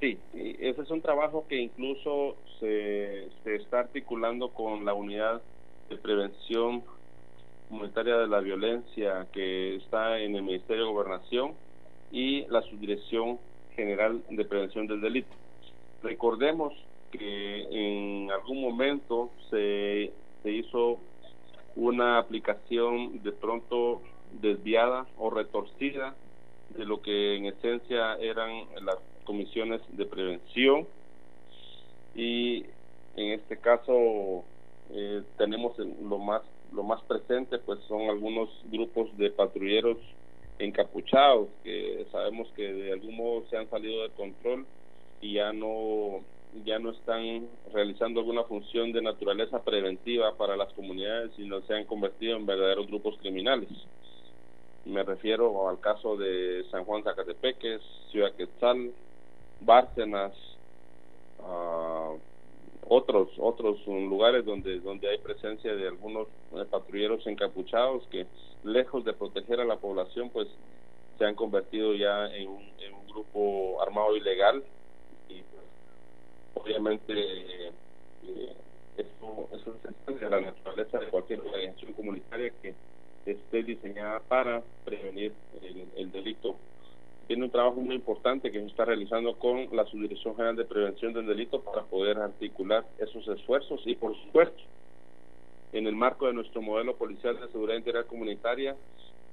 Sí, 0.00 0.16
ese 0.32 0.82
es 0.82 0.90
un 0.90 1.02
trabajo 1.02 1.46
que 1.48 1.56
incluso 1.56 2.36
se, 2.60 3.28
se 3.42 3.56
está 3.56 3.80
articulando 3.80 4.50
con 4.50 4.84
la 4.84 4.94
unidad 4.94 5.42
de 5.88 5.96
prevención 5.96 6.84
comunitaria 7.68 8.16
de 8.16 8.28
la 8.28 8.38
violencia 8.40 9.26
que 9.32 9.76
está 9.76 10.20
en 10.20 10.36
el 10.36 10.42
Ministerio 10.42 10.84
de 10.84 10.92
Gobernación 10.92 11.54
y 12.12 12.46
la 12.46 12.62
Subdirección 12.62 13.40
General 13.74 14.22
de 14.30 14.44
Prevención 14.44 14.86
del 14.86 15.00
Delito. 15.00 15.34
Recordemos 16.02 16.72
que 17.10 17.62
en 17.70 18.30
algún 18.30 18.60
momento 18.60 19.30
se, 19.50 20.12
se 20.42 20.50
hizo 20.50 21.00
una 21.74 22.18
aplicación 22.18 23.22
de 23.22 23.32
pronto 23.32 24.02
desviada 24.40 25.06
o 25.16 25.30
retorcida 25.30 26.14
de 26.70 26.84
lo 26.84 27.00
que 27.02 27.36
en 27.36 27.46
esencia 27.46 28.14
eran 28.16 28.66
las 28.84 28.98
comisiones 29.28 29.82
de 29.92 30.06
prevención. 30.06 30.88
Y 32.14 32.64
en 33.14 33.32
este 33.32 33.58
caso 33.58 34.42
eh, 34.90 35.22
tenemos 35.36 35.76
lo 35.78 36.18
más 36.18 36.42
lo 36.72 36.82
más 36.82 37.02
presente 37.04 37.58
pues 37.58 37.78
son 37.88 38.02
algunos 38.10 38.48
grupos 38.70 39.16
de 39.16 39.30
patrulleros 39.30 39.96
encapuchados 40.58 41.48
que 41.64 42.06
sabemos 42.12 42.48
que 42.54 42.72
de 42.72 42.92
algún 42.92 43.16
modo 43.16 43.44
se 43.48 43.56
han 43.56 43.70
salido 43.70 44.02
de 44.02 44.10
control 44.10 44.66
y 45.20 45.34
ya 45.34 45.52
no 45.52 46.20
ya 46.64 46.78
no 46.78 46.90
están 46.90 47.48
realizando 47.72 48.20
alguna 48.20 48.44
función 48.44 48.92
de 48.92 49.02
naturaleza 49.02 49.62
preventiva 49.62 50.36
para 50.36 50.56
las 50.56 50.72
comunidades 50.74 51.32
sino 51.36 51.62
se 51.62 51.74
han 51.74 51.84
convertido 51.84 52.36
en 52.36 52.46
verdaderos 52.46 52.86
grupos 52.86 53.16
criminales. 53.18 53.68
Me 54.84 55.02
refiero 55.02 55.68
al 55.68 55.80
caso 55.80 56.16
de 56.16 56.64
San 56.70 56.84
Juan 56.84 57.02
Zacatepeques 57.02 57.80
Ciudad 58.10 58.34
Quetzal 58.34 58.92
Bárcenas 59.60 60.32
uh, 61.38 62.18
otros 62.88 63.28
otros 63.38 63.86
lugares 63.86 64.44
donde 64.44 64.80
donde 64.80 65.08
hay 65.10 65.18
presencia 65.18 65.74
de 65.74 65.88
algunos 65.88 66.26
eh, 66.54 66.64
patrulleros 66.70 67.26
encapuchados 67.26 68.06
que 68.08 68.26
lejos 68.64 69.04
de 69.04 69.12
proteger 69.12 69.60
a 69.60 69.64
la 69.64 69.76
población 69.76 70.30
pues 70.30 70.48
se 71.18 71.24
han 71.24 71.34
convertido 71.34 71.94
ya 71.94 72.26
en 72.34 72.48
un, 72.48 72.68
grupo 73.08 73.82
armado 73.82 74.16
ilegal 74.16 74.62
y 75.28 75.42
pues, 75.42 75.64
obviamente 76.54 77.12
eh, 77.14 77.72
eso, 78.96 79.48
eso 79.52 79.74
es 80.06 80.20
de 80.20 80.30
la 80.30 80.40
naturaleza 80.40 80.98
de 80.98 81.08
cualquier 81.08 81.40
organización 81.40 81.94
comunitaria 81.94 82.52
que 82.62 82.74
esté 83.26 83.64
diseñada 83.64 84.20
para 84.20 84.62
prevenir 84.84 85.32
el 85.96 86.12
delito 86.12 86.54
tiene 87.28 87.44
un 87.44 87.50
trabajo 87.50 87.80
muy 87.80 87.94
importante 87.94 88.50
que 88.50 88.58
se 88.58 88.66
está 88.66 88.84
realizando 88.84 89.38
con 89.38 89.68
la 89.76 89.84
Subdirección 89.84 90.34
General 90.34 90.56
de 90.56 90.64
Prevención 90.64 91.12
del 91.12 91.26
Delito 91.26 91.60
para 91.60 91.84
poder 91.84 92.18
articular 92.18 92.84
esos 92.98 93.28
esfuerzos 93.28 93.80
y 93.84 93.94
por 93.94 94.16
supuesto 94.24 94.60
en 95.72 95.86
el 95.86 95.94
marco 95.94 96.26
de 96.26 96.32
nuestro 96.32 96.62
modelo 96.62 96.96
policial 96.96 97.38
de 97.38 97.46
seguridad 97.48 97.76
integral 97.76 98.06
comunitaria 98.06 98.74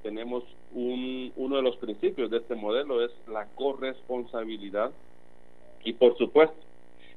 tenemos 0.05 0.43
un, 0.71 1.33
uno 1.35 1.55
de 1.55 1.63
los 1.63 1.77
principios 1.77 2.29
de 2.29 2.37
este 2.37 2.53
modelo 2.53 3.03
es 3.03 3.11
la 3.27 3.47
corresponsabilidad. 3.55 4.91
Y 5.83 5.93
por 5.93 6.15
supuesto 6.15 6.55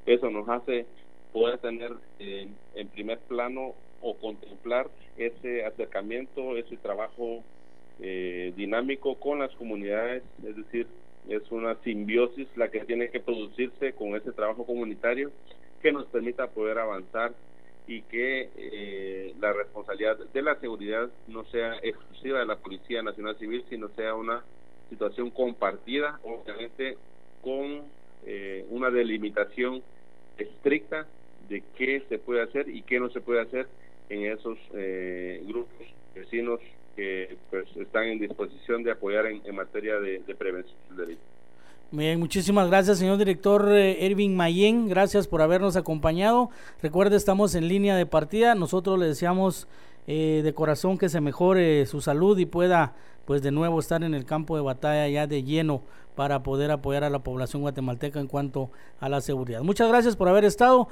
eso 0.07 0.31
nos 0.31 0.49
hace 0.49 0.87
poder 1.31 1.59
tener 1.59 1.93
en 2.19 2.88
primer 2.88 3.19
plano 3.19 3.75
o 4.01 4.14
contemplar 4.17 4.88
ese 5.19 5.67
acercamiento, 5.67 6.57
ese 6.57 6.79
trabajo 6.79 7.43
eh, 8.01 8.53
dinámico 8.57 9.17
con 9.17 9.41
las 9.41 9.53
comunidades, 9.57 10.23
es 10.47 10.57
decir, 10.57 10.87
es 11.29 11.43
una 11.51 11.75
simbiosis 11.83 12.47
la 12.57 12.71
que 12.71 12.85
tiene 12.85 13.11
que 13.11 13.19
producirse 13.19 13.93
con 13.95 14.15
ese 14.15 14.31
trabajo 14.31 14.65
comunitario 14.65 15.33
que 15.83 15.91
nos 15.91 16.07
permita 16.07 16.47
poder 16.47 16.79
avanzar 16.79 17.33
y 17.89 18.03
que 18.03 18.51
eh, 18.57 19.35
la 19.41 19.53
responsabilidad 19.53 20.17
de 20.17 20.43
la 20.43 20.55
seguridad 20.61 21.11
no 21.27 21.45
sea 21.47 21.75
exclusiva 21.83 22.39
de 22.39 22.47
la 22.47 22.57
Policía 22.57 23.03
Nacional 23.03 23.37
Civil, 23.37 23.65
sino 23.69 23.89
sea 23.89 24.15
una 24.15 24.45
situación 24.91 25.31
compartida, 25.31 26.21
obviamente 26.23 26.97
con 27.43 27.83
eh, 28.27 28.65
una 28.71 28.91
delimitación 28.91 29.83
estricta 30.37 31.09
de 31.49 31.65
qué 31.77 32.05
se 32.09 32.19
puede 32.19 32.43
hacer 32.43 32.69
y 32.69 32.83
qué 32.83 33.01
no 33.01 33.11
se 33.11 33.21
puede 33.21 33.41
hacer 33.41 33.67
en 34.09 34.25
esos 34.27 34.57
grupos 35.47 35.87
vecinos 36.15 36.61
que 36.99 37.37
pues 37.49 37.69
están 37.77 38.07
en 38.07 38.19
disposición 38.19 38.83
de 38.83 38.91
apoyar 38.91 39.27
en, 39.27 39.55
materia 39.55 40.01
de, 40.01 40.19
prevención 40.37 40.77
del 40.89 40.97
delito. 41.07 41.23
Bien, 41.93 42.19
muchísimas 42.19 42.69
gracias, 42.69 42.99
señor 42.99 43.19
director 43.19 43.71
eh, 43.71 44.05
Ervin 44.05 44.35
Mayen. 44.35 44.89
Gracias 44.89 45.29
por 45.29 45.41
habernos 45.41 45.77
acompañado. 45.77 46.51
Recuerde, 46.83 47.17
estamos 47.17 47.55
en 47.55 47.69
línea 47.69 47.95
de 47.95 48.05
partida. 48.05 48.57
Nosotros 48.57 48.99
le 48.99 49.07
deseamos 49.07 49.69
eh, 50.09 50.41
de 50.43 50.53
corazón 50.55 50.99
que 50.99 51.09
se 51.09 51.21
mejore 51.21 51.87
su 51.87 52.01
salud 52.01 52.37
y 52.37 52.47
pueda, 52.47 52.97
pues, 53.27 53.43
de 53.43 53.53
nuevo 53.53 53.79
estar 53.79 54.03
en 54.03 54.13
el 54.13 54.25
campo 54.25 54.57
de 54.57 54.63
batalla 54.63 55.07
ya 55.07 55.29
de 55.29 55.45
lleno 55.45 55.83
para 56.17 56.43
poder 56.43 56.73
apoyar 56.73 57.05
a 57.05 57.11
la 57.11 57.21
población 57.21 57.63
guatemalteca 57.63 58.19
en 58.19 58.27
cuanto 58.27 58.73
a 58.99 59.09
la 59.09 59.21
seguridad. 59.21 59.63
Muchas 59.63 59.89
gracias 59.89 60.17
por 60.17 60.29
haber 60.29 60.45
estado. 60.45 60.89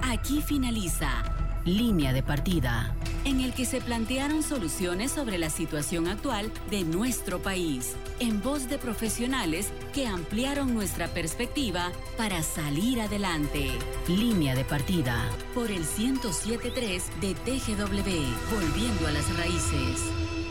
Aquí 0.00 0.40
finaliza 0.40 1.22
Línea 1.64 2.12
de 2.12 2.22
Partida, 2.22 2.94
en 3.24 3.40
el 3.40 3.54
que 3.54 3.64
se 3.64 3.80
plantearon 3.80 4.42
soluciones 4.42 5.10
sobre 5.10 5.38
la 5.38 5.48
situación 5.48 6.08
actual 6.08 6.52
de 6.70 6.84
nuestro 6.84 7.40
país, 7.40 7.94
en 8.20 8.42
voz 8.42 8.68
de 8.68 8.76
profesionales 8.76 9.72
que 9.94 10.06
ampliaron 10.06 10.74
nuestra 10.74 11.08
perspectiva 11.08 11.90
para 12.18 12.42
salir 12.42 13.00
adelante. 13.00 13.70
Línea 14.08 14.54
de 14.54 14.64
Partida, 14.66 15.24
por 15.54 15.70
el 15.70 15.80
1073 15.80 17.02
de 17.22 17.34
TGW, 17.34 18.54
volviendo 18.54 19.06
a 19.06 19.12
las 19.12 19.36
raíces. 19.38 20.43